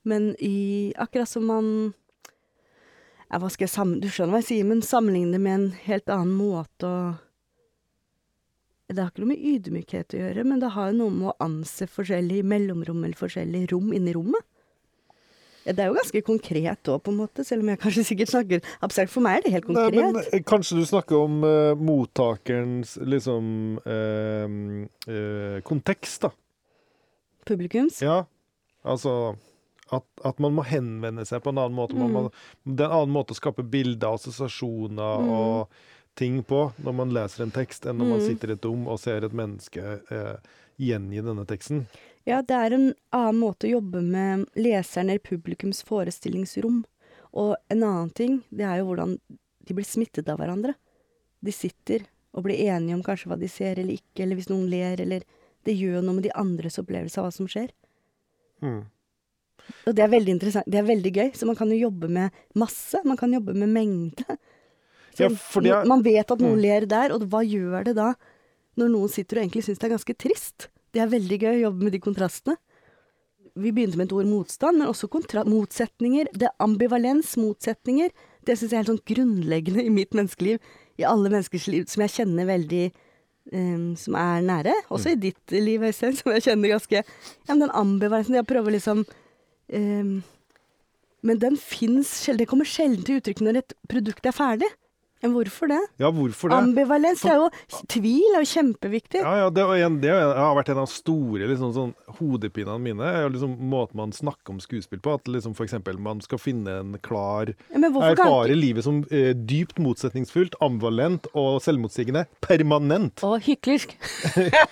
Men 0.07 0.35
i 0.39 0.93
Akkurat 1.01 1.29
som 1.29 1.49
man 1.49 1.71
ja, 3.29 3.37
hva 3.37 3.49
skal 3.51 3.67
jeg 3.67 3.73
sammen, 3.73 3.99
Du 4.01 4.09
skjønner 4.09 4.37
hva 4.37 4.43
jeg 4.43 4.49
sier, 4.51 4.69
men 4.69 4.85
sammenligne 4.85 5.35
det 5.35 5.41
med 5.43 5.57
en 5.57 5.67
helt 5.85 6.09
annen 6.13 6.37
måte 6.37 6.87
å 6.89 7.01
Det 8.89 9.03
har 9.03 9.11
ikke 9.11 9.21
noe 9.21 9.33
med 9.35 9.49
ydmykhet 9.51 10.15
å 10.15 10.21
gjøre, 10.23 10.45
men 10.49 10.61
det 10.63 10.71
har 10.73 10.95
noe 10.97 11.13
med 11.13 11.27
å 11.29 11.35
anse 11.45 11.85
forskjellig 11.85 12.39
mellomrom 12.41 13.03
eller 13.03 13.17
forskjellig 13.17 13.67
rom 13.69 13.91
inni 13.93 14.15
rommet. 14.17 14.45
Det 15.65 15.77
er 15.83 15.89
jo 15.91 15.97
ganske 15.99 16.21
konkret 16.25 16.87
òg, 16.89 17.01
på 17.03 17.11
en 17.11 17.17
måte, 17.19 17.43
selv 17.45 17.61
om 17.65 17.69
jeg 17.69 17.79
kanskje 17.81 18.03
sikkert 18.07 18.31
snakker 18.31 18.61
abstrakt. 18.85 19.11
For 19.11 19.21
meg 19.21 19.37
er 19.37 19.41
det 19.45 19.51
helt 19.57 19.67
Nei, 19.69 19.75
konkret. 19.75 20.13
men 20.15 20.23
eh, 20.33 20.43
kanskje 20.47 20.77
du 20.79 20.85
snakker 20.87 21.17
om 21.19 21.43
uh, 21.43 21.75
mottakerens 21.75 22.95
liksom 23.03 23.77
uh, 23.85 24.47
uh, 25.11 25.59
kontekst, 25.67 26.21
da. 26.25 26.31
Publikums. 27.45 28.01
Ja, 28.01 28.23
altså 28.85 29.35
at, 29.91 30.05
at 30.25 30.39
man 30.43 30.53
må 30.53 30.63
henvende 30.69 31.25
seg 31.25 31.41
på 31.43 31.49
en 31.53 31.61
annen 31.63 31.77
måte. 31.77 31.97
Man 31.97 32.11
Mm. 32.11 32.17
må, 32.17 32.31
det 32.65 32.85
er 32.85 32.91
en 32.91 32.97
annen 33.01 33.13
måte 33.15 33.33
å 33.33 33.39
skape 33.39 33.63
bilder, 33.65 34.13
assosiasjoner 34.19 35.23
Mm. 35.25 35.29
og 35.29 35.67
ting 36.15 36.41
på 36.43 36.71
når 36.83 36.93
man 36.95 37.09
leser 37.15 37.43
en 37.45 37.51
tekst, 37.51 37.85
enn 37.85 37.97
når 37.97 38.09
man 38.09 38.19
Mm. 38.19 38.27
sitter 38.27 38.49
i 38.49 38.53
et 38.53 38.65
rom 38.65 38.87
og 38.87 38.99
ser 38.99 39.23
et 39.25 39.33
menneske 39.33 40.01
eh, 40.11 40.35
gjengi 40.79 41.21
denne 41.23 41.45
teksten. 41.47 41.87
Ja, 42.27 42.41
det 42.41 42.55
er 42.55 42.73
en 42.75 42.93
annen 43.15 43.39
måte 43.39 43.67
å 43.67 43.71
jobbe 43.79 44.01
med 44.03 44.45
leseren 44.59 45.09
eller 45.09 45.19
publikums 45.23 45.81
forestillingsrom. 45.87 46.83
Og 47.33 47.55
en 47.69 47.83
annen 47.83 48.09
ting, 48.13 48.43
det 48.51 48.65
er 48.65 48.79
jo 48.81 48.89
hvordan 48.91 49.17
de 49.65 49.73
blir 49.77 49.85
smittet 49.87 50.29
av 50.29 50.39
hverandre. 50.41 50.75
De 51.41 51.51
sitter 51.55 52.05
og 52.33 52.43
blir 52.45 52.59
enige 52.59 52.93
om 52.97 53.03
kanskje 53.03 53.29
hva 53.31 53.37
de 53.39 53.47
ser 53.49 53.79
eller 53.79 53.95
ikke, 53.97 54.23
eller 54.23 54.35
hvis 54.35 54.49
noen 54.51 54.69
ler, 54.69 54.99
eller 55.01 55.23
Det 55.65 55.73
gjør 55.75 56.01
noe 56.01 56.15
med 56.15 56.23
de 56.23 56.29
andres 56.39 56.77
opplevelse 56.79 57.17
av 57.19 57.25
hva 57.25 57.31
som 57.35 57.45
skjer. 57.45 57.67
Mm. 58.63 58.85
Og 59.85 59.95
det 59.95 60.03
er 60.05 60.07
veldig 60.13 60.31
interessant. 60.31 60.65
Det 60.71 60.79
er 60.79 60.85
veldig 60.87 61.11
gøy. 61.13 61.33
Så 61.35 61.45
man 61.45 61.55
kan 61.59 61.67
jo 61.69 61.75
jobbe 61.89 62.07
med 62.09 62.31
masse. 62.55 63.01
Man 63.03 63.17
kan 63.19 63.33
jobbe 63.35 63.53
med 63.53 63.67
mengde. 63.69 64.23
Ja, 65.19 65.27
jeg- 65.27 65.85
Man 65.85 66.01
vet 66.01 66.31
at 66.31 66.39
noen 66.39 66.55
Mm. 66.57 66.61
ler 66.61 66.85
der, 66.85 67.11
og 67.11 67.27
hva 67.27 67.43
gjør 67.43 67.83
det 67.83 67.95
da 67.97 68.13
når 68.77 68.87
noen 68.89 69.09
sitter 69.09 69.37
og 69.37 69.43
egentlig 69.43 69.63
syns 69.65 69.79
det 69.79 69.91
er 69.91 69.97
ganske 69.97 70.17
trist? 70.17 70.69
Det 70.93 71.01
er 71.03 71.11
veldig 71.11 71.37
gøy 71.39 71.53
å 71.53 71.63
jobbe 71.67 71.87
med 71.87 71.95
de 71.95 72.01
kontrastene. 72.03 72.57
Vi 73.59 73.71
begynte 73.75 73.99
med 73.99 74.07
et 74.07 74.15
ord 74.15 74.29
motstand, 74.29 74.79
men 74.79 74.87
også 74.87 75.09
motsetninger. 75.45 76.27
Det 76.33 76.47
er 76.47 76.63
ambivalens, 76.63 77.35
motsetninger. 77.37 78.09
Det 78.45 78.57
syns 78.57 78.71
jeg 78.71 78.77
er 78.77 78.83
helt 78.83 78.93
sånn 78.93 79.09
grunnleggende 79.15 79.83
i 79.83 79.89
mitt 79.89 80.13
menneskeliv. 80.13 80.59
I 80.99 81.05
alle 81.07 81.29
menneskers 81.29 81.67
liv 81.67 81.85
som 81.87 82.03
jeg 82.03 82.15
kjenner 82.17 82.45
veldig 82.45 82.89
um, 83.53 83.95
Som 83.95 84.15
er 84.15 84.41
nære. 84.41 84.73
Også 84.89 85.13
i 85.13 85.19
ditt 85.19 85.51
liv, 85.51 85.81
Øystein, 85.81 86.15
som 86.15 86.31
jeg 86.33 86.43
kjenner 86.43 86.75
ganske 86.75 87.03
Ja, 87.03 87.53
men 87.53 87.63
den 87.63 87.71
ambivalensen, 87.71 88.35
det 88.35 88.43
å 88.43 88.49
prøve 88.49 88.73
liksom 88.75 89.05
um, 89.05 90.13
Men 91.21 91.39
den 91.39 91.57
fins 91.57 92.19
sjelden. 92.23 92.43
Det 92.43 92.49
kommer 92.51 92.67
sjelden 92.67 93.03
til 93.05 93.19
uttrykk 93.19 93.43
når 93.45 93.61
et 93.63 93.77
produkt 93.91 94.27
er 94.27 94.35
ferdig. 94.35 94.71
Men 95.23 95.33
hvorfor 95.35 95.71
det? 95.71 95.79
Ja, 96.01 96.11
hvorfor 96.15 96.51
det? 96.51 96.59
Ambivalens 96.59 97.23
For... 97.23 97.29
er 97.29 97.41
jo 97.43 97.85
Tvil 97.89 98.35
er 98.35 98.43
jo 98.43 98.49
kjempeviktig. 98.53 99.21
Ja, 99.23 99.35
ja, 99.43 99.49
det, 99.53 99.65
en, 99.85 99.99
det 100.03 100.13
har 100.13 100.55
vært 100.57 100.71
en 100.73 100.81
av 100.83 100.89
de 100.89 100.95
store 100.95 101.49
liksom, 101.51 101.73
sånn, 101.75 101.93
hodepinene 102.19 102.79
mine. 102.81 103.11
er 103.19 103.29
liksom 103.31 103.57
Måten 103.69 103.99
man 103.99 104.13
snakker 104.15 104.55
om 104.55 104.61
skuespill 104.63 105.01
på. 105.03 105.17
At 105.19 105.27
liksom, 105.29 105.55
eksempel, 105.65 105.99
man 106.01 106.21
skal 106.23 106.41
finne 106.41 106.79
en 106.81 106.95
klar 107.03 107.53
hvorfor 107.89 108.15
kan 108.19 108.53
livet 108.59 108.85
som 108.85 109.01
eh, 109.11 109.31
dypt 109.33 109.79
motsetningsfullt, 109.81 110.57
ambivalent 110.63 111.27
og 111.37 111.59
selvmotsigende. 111.63 112.25
Permanent. 112.45 113.23
Og 113.25 113.39
hyklersk. 113.45 113.95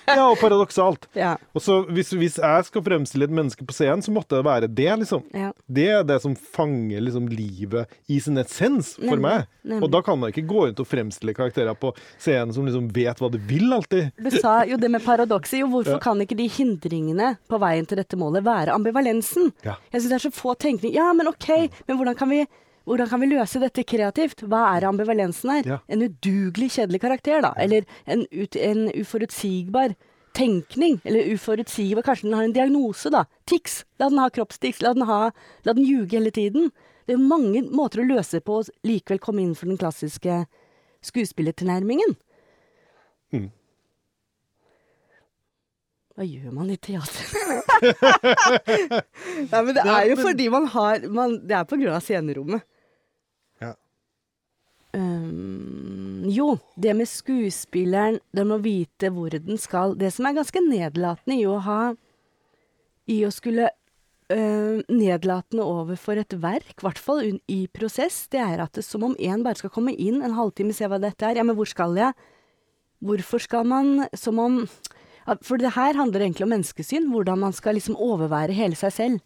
Ja, 0.08 0.30
og 0.30 0.38
paradoksalt. 0.42 1.08
Ja. 1.18 1.34
Og 1.58 1.64
så 1.64 1.80
hvis, 1.90 2.12
hvis 2.14 2.36
jeg 2.38 2.66
skal 2.68 2.84
fremstille 2.86 3.26
et 3.26 3.34
menneske 3.34 3.66
på 3.66 3.74
scenen, 3.74 4.04
så 4.06 4.12
måtte 4.14 4.38
det 4.38 4.46
være 4.46 4.70
det, 4.70 4.90
liksom. 5.02 5.24
ja. 5.34 5.50
Det 5.66 5.88
er 5.96 6.04
det 6.08 6.20
som 6.24 6.36
fanger 6.38 7.02
liksom, 7.04 7.28
livet 7.32 7.90
i 8.12 8.20
sin 8.24 8.38
essens 8.38 8.94
for 8.96 9.16
Nemlig, 9.16 9.24
meg. 9.26 9.48
nemlig. 9.66 9.82
Og 9.88 9.92
da 9.96 10.02
kan 10.06 10.20
man 10.22 10.32
ikke 10.32 10.37
gå 10.46 10.66
rundt 10.68 10.80
og 10.80 10.88
fremstille 10.88 11.34
karakterer 11.34 11.74
på 11.80 11.94
scenen 12.20 12.54
som 12.54 12.66
liksom 12.68 12.90
vet 12.94 13.18
hva 13.20 13.32
de 13.32 13.38
vil, 13.50 13.72
alltid. 13.74 14.12
Du 14.22 14.30
sa 14.38 14.64
jo 14.66 14.78
det 14.78 14.92
med 14.92 15.02
paradokset. 15.06 15.60
Jo, 15.60 15.68
hvorfor 15.68 15.98
Ja. 15.98 16.00
kan 16.04 16.20
ikke 16.22 16.38
de 16.38 16.48
hindringene 16.48 17.38
på 17.50 17.60
veien 17.60 17.86
til 17.88 17.98
dette 17.98 18.18
målet 18.18 18.44
være 18.44 18.74
ambivalensen? 18.76 19.52
Ja. 19.64 19.76
Jeg 19.92 20.02
syns 20.02 20.10
det 20.10 20.20
er 20.22 20.30
så 20.30 20.34
få 20.34 20.54
tenkning. 20.58 20.94
Ja, 20.94 21.12
men 21.14 21.28
ok, 21.28 21.70
men 21.88 21.98
hvordan 21.98 22.16
kan 22.18 22.30
vi 22.30 22.46
hvordan 22.88 23.10
kan 23.10 23.20
vi 23.20 23.28
løse 23.28 23.60
dette 23.60 23.84
kreativt? 23.84 24.46
Hva 24.48 24.78
er 24.78 24.86
ambivalensen 24.88 25.50
her? 25.52 25.64
Ja. 25.68 25.78
En 25.90 26.02
udugelig, 26.06 26.70
kjedelig 26.72 27.02
karakter, 27.02 27.42
da? 27.42 27.54
Eller 27.60 27.84
en, 28.08 28.22
ut, 28.32 28.56
en 28.56 28.88
uforutsigbar 28.96 29.94
tenkning? 30.34 31.02
Eller 31.04 31.34
uforutsigbar 31.34 32.04
Kanskje 32.08 32.30
den 32.30 32.34
har 32.38 32.44
en 32.48 32.54
diagnose, 32.56 33.10
da? 33.12 33.26
Tics. 33.46 33.84
La 34.00 34.08
den 34.08 34.20
ha 34.20 34.30
kroppstics. 34.30 34.82
La 34.82 34.94
den, 34.94 35.04
ha, 35.04 35.32
la 35.66 35.74
den 35.74 35.84
ljuge 35.84 36.16
hele 36.16 36.32
tiden. 36.32 36.72
Det 37.08 37.16
er 37.16 37.24
mange 37.24 37.64
måter 37.72 38.04
å 38.04 38.08
løse 38.10 38.42
på 38.44 38.62
og 38.62 38.88
likevel 38.88 39.22
komme 39.24 39.44
inn 39.46 39.56
for 39.56 39.72
den 39.72 39.80
klassiske 39.80 40.42
skuespillertilnærmingen. 41.08 42.18
Mm. 43.32 43.48
Hva 46.18 46.26
gjør 46.26 46.52
man 46.52 46.72
i 46.74 46.80
teater? 46.82 47.28
Nei, 49.52 49.60
men 49.62 49.72
det 49.78 49.84
er 49.86 50.08
jo 50.10 50.18
fordi 50.18 50.48
man 50.50 50.66
har 50.74 51.04
man, 51.14 51.36
Det 51.46 51.54
er 51.60 51.68
på 51.70 51.78
grunn 51.78 51.94
av 51.94 52.02
scenerommet. 52.02 52.66
Ja. 53.62 53.76
Um, 54.98 56.26
jo, 56.34 56.56
det 56.76 56.96
med 56.98 57.08
skuespilleren, 57.12 58.18
den 58.34 58.50
må 58.50 58.58
vite 58.66 59.14
hvor 59.14 59.30
den 59.32 59.62
skal. 59.62 59.94
Det 60.00 60.10
som 60.16 60.26
er 60.26 60.40
ganske 60.40 60.64
nedlatende 60.66 61.38
i 61.38 61.46
å 61.46 61.60
ha 61.64 61.82
I 63.08 63.22
å 63.28 63.32
skulle 63.32 63.70
øh, 64.34 64.82
Nedlatende 64.90 65.64
overfor 65.64 66.20
et 66.22 66.36
verk, 66.42 66.74
i 66.78 66.86
hvert 66.86 67.00
fall 67.00 67.40
i 67.48 67.68
prosess, 67.74 68.28
det 68.32 68.42
er 68.44 68.64
at 68.64 68.74
det 68.76 68.84
er 68.84 68.90
som 68.90 69.04
om 69.08 69.16
en 69.20 69.44
bare 69.46 69.60
skal 69.60 69.74
komme 69.74 69.96
inn 69.96 70.22
en 70.22 70.36
halvtime, 70.38 70.76
se 70.76 70.88
hva 70.88 71.00
dette 71.02 71.26
er. 71.26 71.40
Ja, 71.40 71.46
men 71.48 71.56
hvor 71.58 71.70
skal 71.70 71.96
jeg? 71.98 72.14
Hvorfor 73.00 73.38
skal 73.38 73.66
man 73.70 74.08
Som 74.16 74.40
om 74.40 74.68
For 75.44 75.58
det 75.58 75.76
her 75.76 75.94
handler 75.94 76.22
egentlig 76.22 76.44
om 76.44 76.50
menneskesyn. 76.50 77.10
Hvordan 77.12 77.40
man 77.40 77.54
skal 77.54 77.76
liksom 77.76 77.96
overvære 77.96 78.54
hele 78.56 78.76
seg 78.76 78.92
selv. 78.92 79.20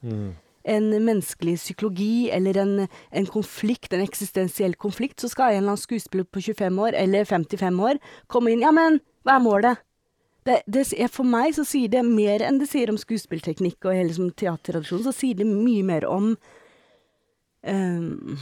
En 0.66 0.90
menneskelig 0.90 1.56
psykologi 1.58 2.30
eller 2.30 2.58
en, 2.58 2.88
en 3.12 3.26
konflikt, 3.26 3.94
en 3.94 4.02
eksistensiell 4.02 4.76
konflikt, 4.76 5.22
så 5.22 5.28
skal 5.30 5.52
en 5.52 5.58
eller 5.58 5.72
annen 5.74 5.78
skuespiller 5.78 6.26
på 6.26 6.42
25 6.42 6.80
år 6.82 6.98
eller 6.98 7.24
55 7.26 7.80
år 7.80 7.98
komme 8.28 8.52
inn. 8.52 8.62
Ja, 8.62 8.72
men 8.72 9.00
hva 9.24 9.38
er 9.38 9.46
målet? 9.46 9.82
Det, 10.47 10.62
det, 10.65 10.88
for 11.13 11.27
meg 11.27 11.54
så 11.54 11.65
sier 11.67 11.91
det 11.93 12.01
mer 12.08 12.41
enn 12.41 12.58
det 12.58 12.69
sier 12.71 12.89
om 12.89 12.97
skuespillteknikk 12.97 13.86
og 13.86 13.93
hele 13.93 14.10
liksom, 14.10 14.32
teatertradisjonen, 14.34 15.06
så 15.06 15.13
sier 15.13 15.38
det 15.38 15.45
mye 15.45 15.84
mer 15.86 16.08
om 16.10 16.32
um, 17.62 18.38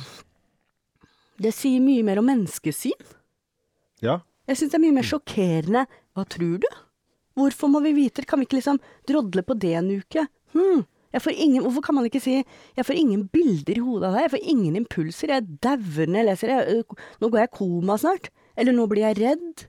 Det 1.44 1.52
sier 1.56 1.84
mye 1.84 2.06
mer 2.08 2.22
om 2.22 2.30
menneskesyn. 2.30 3.10
Ja. 4.04 4.22
Jeg 4.48 4.62
syns 4.62 4.72
det 4.72 4.80
er 4.80 4.86
mye 4.86 4.96
mer 4.96 5.08
sjokkerende. 5.08 5.84
Hva 6.16 6.24
tror 6.28 6.56
du? 6.64 6.70
Hvorfor 7.40 7.72
må 7.72 7.84
vi 7.84 7.96
vite 7.96 8.24
det? 8.24 8.30
Kan 8.32 8.42
vi 8.42 8.48
ikke 8.48 8.60
liksom 8.60 8.80
drodle 9.08 9.44
på 9.44 9.56
det 9.60 9.76
en 9.80 9.92
uke? 10.00 10.26
Hm. 10.56 10.88
Jeg 11.10 11.24
får 11.26 11.36
ingen, 11.42 11.64
hvorfor 11.66 11.82
kan 11.82 11.96
man 11.98 12.06
ikke 12.06 12.22
si 12.22 12.44
'jeg 12.78 12.86
får 12.86 12.94
ingen 12.94 13.28
bilder 13.34 13.78
i 13.78 13.82
hodet 13.82 14.08
av 14.08 14.14
deg', 14.14 14.22
'jeg 14.22 14.32
får 14.32 14.50
ingen 14.52 14.76
impulser', 14.76 15.30
'jeg 15.30 15.48
dauer 15.64 16.06
når 16.06 16.20
jeg 16.20 16.26
leser', 16.26 16.50
jeg, 16.50 16.84
'nå 17.20 17.30
går 17.30 17.40
jeg 17.40 17.50
i 17.50 17.58
koma 17.58 17.98
snart', 17.98 18.30
eller 18.56 18.74
'nå 18.74 18.86
blir 18.88 19.08
jeg 19.08 19.18
redd'. 19.18 19.68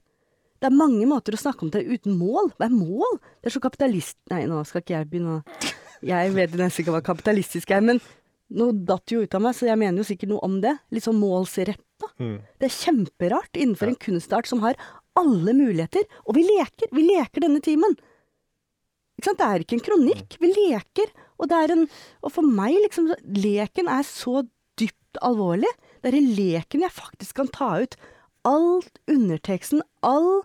Det 0.61 0.68
er 0.68 0.77
mange 0.77 1.07
måter 1.09 1.35
å 1.35 1.40
snakke 1.40 1.64
om 1.64 1.73
det 1.73 1.87
uten 1.88 2.18
mål. 2.20 2.51
Hva 2.59 2.68
er 2.68 2.75
mål? 2.75 3.20
Det 3.40 3.49
er 3.49 3.55
så 3.57 3.62
kapitalist... 3.64 4.18
Nei, 4.33 4.42
nå 4.49 4.61
skal 4.68 4.85
ikke 4.85 4.99
jeg 4.99 5.09
begynne 5.09 5.38
å 5.38 5.70
Jeg 6.05 6.35
vet 6.37 6.57
nesten 6.61 6.85
ikke 6.85 6.96
hva 6.96 7.05
kapitalistisk 7.05 7.73
er, 7.73 7.85
men 7.85 8.01
nå 8.57 8.70
datt 8.88 9.12
jo 9.12 9.23
ut 9.23 9.37
av 9.37 9.44
meg, 9.44 9.55
så 9.57 9.68
jeg 9.68 9.79
mener 9.81 10.03
jo 10.03 10.09
sikkert 10.09 10.33
noe 10.33 10.44
om 10.44 10.59
det. 10.61 10.75
Litt 10.92 11.07
sånn 11.07 11.20
målsretta. 11.20 12.11
Mm. 12.20 12.37
Det 12.61 12.68
er 12.68 12.77
kjemperart 12.77 13.57
innenfor 13.57 13.92
en 13.92 13.99
kunstart 14.05 14.51
som 14.51 14.62
har 14.64 14.77
alle 15.18 15.57
muligheter. 15.57 16.05
Og 16.27 16.37
vi 16.37 16.44
leker! 16.49 16.92
Vi 16.92 17.07
leker 17.09 17.46
denne 17.46 17.62
timen. 17.64 17.96
Ikke 19.16 19.31
sant? 19.31 19.40
Det 19.40 19.49
er 19.49 19.64
ikke 19.64 19.79
en 19.79 19.87
kronikk. 19.88 20.38
Vi 20.42 20.53
leker. 20.53 21.12
Og, 21.40 21.49
det 21.49 21.57
er 21.57 21.77
en, 21.77 21.87
og 22.20 22.37
for 22.37 22.44
meg, 22.44 22.77
liksom, 22.85 23.12
leken 23.38 23.88
er 23.92 24.05
så 24.09 24.42
dypt 24.81 25.20
alvorlig. 25.25 25.70
Det 26.01 26.12
er 26.12 26.20
i 26.20 26.27
leken 26.37 26.85
jeg 26.85 26.96
faktisk 26.96 27.40
kan 27.40 27.53
ta 27.55 27.75
ut 27.85 27.96
alt 28.49 29.01
underteksten, 29.11 29.83
all 30.07 30.42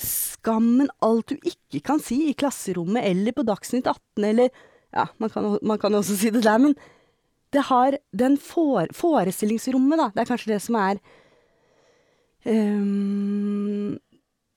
skammen, 0.00 0.90
alt 1.04 1.30
du 1.30 1.36
ikke 1.38 1.80
kan 1.86 2.00
si 2.02 2.24
i 2.30 2.36
klasserommet 2.38 3.06
eller 3.06 3.34
på 3.36 3.44
Dagsnytt 3.46 3.86
18 3.90 4.30
eller 4.30 4.64
Ja, 4.94 5.08
man 5.18 5.30
kan, 5.30 5.58
man 5.62 5.78
kan 5.82 5.94
også 5.98 6.14
si 6.14 6.30
det 6.30 6.44
der, 6.44 6.58
men 6.62 6.76
det 7.50 7.64
har 7.66 7.96
den 8.14 8.36
for, 8.38 8.86
forestillingsrommet, 8.94 9.98
da. 9.98 10.08
Det 10.14 10.22
er 10.22 10.28
kanskje 10.28 10.52
det 10.52 10.60
som 10.62 10.78
er 10.78 11.00
um, 12.46 13.96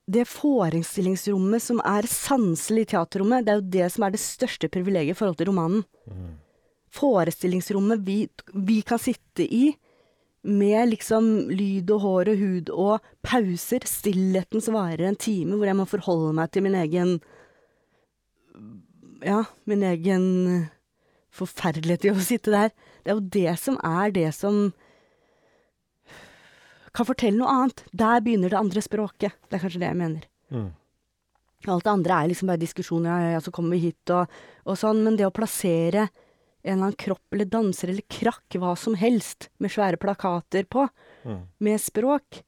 Det 0.08 0.28
forestillingsrommet 0.30 1.64
som 1.64 1.82
er 1.82 2.06
sanselig 2.12 2.86
i 2.86 2.92
teaterrommet, 2.94 3.46
det 3.46 3.54
er 3.54 3.62
jo 3.62 3.72
det 3.78 3.90
som 3.96 4.06
er 4.06 4.14
det 4.14 4.22
største 4.22 4.70
privilegiet 4.70 5.16
i 5.16 5.18
forhold 5.18 5.40
til 5.42 5.50
romanen. 5.50 5.84
Forestillingsrommet 6.94 8.06
vi, 8.06 8.20
vi 8.54 8.82
kan 8.86 9.02
sitte 9.02 9.44
i 9.44 9.72
med 10.48 10.94
liksom 10.94 11.50
lyd 11.52 11.92
og 11.92 12.04
hår 12.04 12.32
og 12.32 12.42
hud 12.42 12.72
og 12.72 13.12
pauser, 13.26 13.84
stillheten 13.88 14.64
som 14.64 14.78
varer 14.78 15.10
en 15.10 15.20
time, 15.20 15.58
hvor 15.58 15.68
jeg 15.68 15.78
må 15.78 15.88
forholde 15.90 16.34
meg 16.38 16.52
til 16.54 16.66
min 16.68 16.78
egen 16.84 17.18
Ja, 19.26 19.44
min 19.66 19.84
egen 19.84 20.26
forferdelighet 21.34 22.06
i 22.06 22.12
å 22.14 22.22
sitte 22.22 22.54
der. 22.54 22.74
Det 23.04 23.12
er 23.12 23.18
jo 23.18 23.32
det 23.34 23.56
som 23.60 23.80
er 23.86 24.14
det 24.14 24.30
som 24.38 24.70
kan 26.98 27.06
fortelle 27.06 27.38
noe 27.38 27.54
annet. 27.54 27.84
Der 27.94 28.22
begynner 28.26 28.54
det 28.54 28.60
andre 28.60 28.82
språket. 28.82 29.36
Det 29.50 29.58
er 29.58 29.64
kanskje 29.64 29.82
det 29.82 29.90
jeg 29.90 30.00
mener. 30.00 30.30
Mm. 30.54 30.70
Alt 31.68 31.86
det 31.86 31.92
andre 31.92 32.22
er 32.22 32.32
liksom 32.32 32.52
bare 32.52 32.62
diskusjoner, 32.62 33.10
ja, 33.10 33.34
ja, 33.36 33.42
så 33.44 33.52
kommer 33.52 33.76
vi 33.76 33.90
hit 33.90 34.14
og, 34.14 34.30
og 34.70 34.78
sånn, 34.80 35.02
men 35.04 35.18
det 35.18 35.26
å 35.28 35.34
plassere 35.34 36.08
en 36.68 36.74
eller 36.76 36.90
annen 36.90 37.00
kropp 37.00 37.34
eller 37.34 37.50
danser 37.50 37.92
eller 37.92 38.06
krakk, 38.12 38.58
hva 38.60 38.76
som 38.78 38.98
helst, 39.00 39.50
med 39.60 39.74
svære 39.74 40.00
plakater 40.02 40.68
på, 40.70 40.90
Mm. 41.26 41.42
med 41.60 41.82
språk 41.82 42.44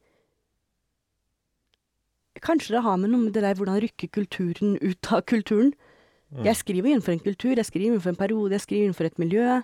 Kanskje 2.39 2.75
det 2.77 2.84
har 2.86 2.95
med 2.97 3.12
noe 3.12 3.25
med 3.25 3.34
det 3.36 3.41
der 3.43 3.58
hvordan 3.58 3.82
rykke 3.84 4.08
kulturen 4.15 4.77
ut 4.79 5.10
av 5.12 5.25
kulturen. 5.27 5.73
Mm. 6.32 6.45
Jeg 6.45 6.55
skriver 6.55 6.88
innenfor 6.93 7.12
en 7.12 7.19
kultur, 7.25 7.55
jeg 7.58 7.67
skriver 7.67 7.89
innenfor 7.89 8.13
en 8.13 8.19
periode, 8.21 8.53
jeg 8.55 8.63
skriver 8.63 8.86
innenfor 8.88 9.10
et 9.10 9.19
miljø. 9.19 9.62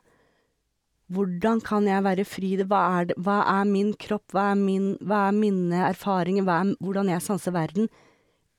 Hvordan 1.14 1.62
kan 1.64 1.86
jeg 1.88 2.04
være 2.04 2.26
fri? 2.26 2.56
Hva 2.66 2.82
er, 3.00 3.06
det, 3.06 3.18
hva 3.22 3.38
er 3.62 3.70
min 3.70 3.94
kropp? 3.94 4.26
Hva 4.34 4.50
er, 4.52 4.60
min, 4.60 4.98
hva 5.00 5.28
er 5.30 5.38
mine 5.38 5.84
erfaringer? 5.88 6.44
Er, 6.50 6.74
hvordan 6.82 7.14
jeg 7.14 7.24
sanser 7.24 7.54
verden? 7.56 7.88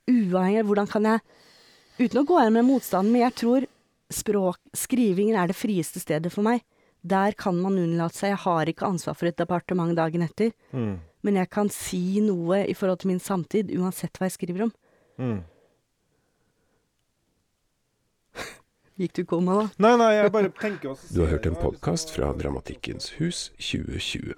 Uavhengig 0.09 0.65
hvordan 0.65 0.89
kan 0.89 1.11
jeg 1.13 1.21
Uten 1.97 2.19
å 2.21 2.27
gå 2.29 2.37
her 2.37 2.51
med 2.53 2.67
motstanden, 2.69 3.09
men 3.15 3.23
jeg 3.23 3.35
tror 3.41 3.65
språk, 4.13 4.59
skrivingen 4.77 5.37
er 5.39 5.51
det 5.51 5.59
frieste 5.59 6.03
stedet 6.03 6.33
for 6.33 6.47
meg. 6.47 6.63
Der 7.07 7.37
kan 7.39 7.59
man 7.61 7.79
unnlate 7.79 8.19
seg. 8.19 8.33
Jeg 8.35 8.43
har 8.45 8.71
ikke 8.71 8.89
ansvar 8.89 9.15
for 9.19 9.31
et 9.31 9.39
departement 9.39 9.95
dagen 9.97 10.25
etter. 10.27 10.51
Mm. 10.73 10.97
Men 11.27 11.39
jeg 11.41 11.51
kan 11.51 11.71
si 11.73 12.21
noe 12.23 12.65
i 12.67 12.75
forhold 12.75 13.03
til 13.03 13.13
min 13.13 13.23
samtid, 13.23 13.71
uansett 13.79 14.19
hva 14.19 14.29
jeg 14.29 14.37
skriver 14.39 14.67
om. 14.67 14.73
Mm. 15.23 15.39
Gikk 18.97 19.13
du 19.13 19.23
i 19.23 19.29
koma 19.29 19.59
da? 19.59 19.65
Nei, 19.85 19.95
nei, 20.01 20.11
jeg 20.17 20.33
bare 20.33 20.51
tenker 20.57 20.95
også 20.95 21.13
Du 21.13 21.19
har 21.21 21.35
hørt 21.35 21.49
en 21.49 21.57
podkast 21.61 22.13
fra 22.15 22.31
Dramatikkens 22.37 23.11
hus 23.19 23.51
2020. 23.61 24.33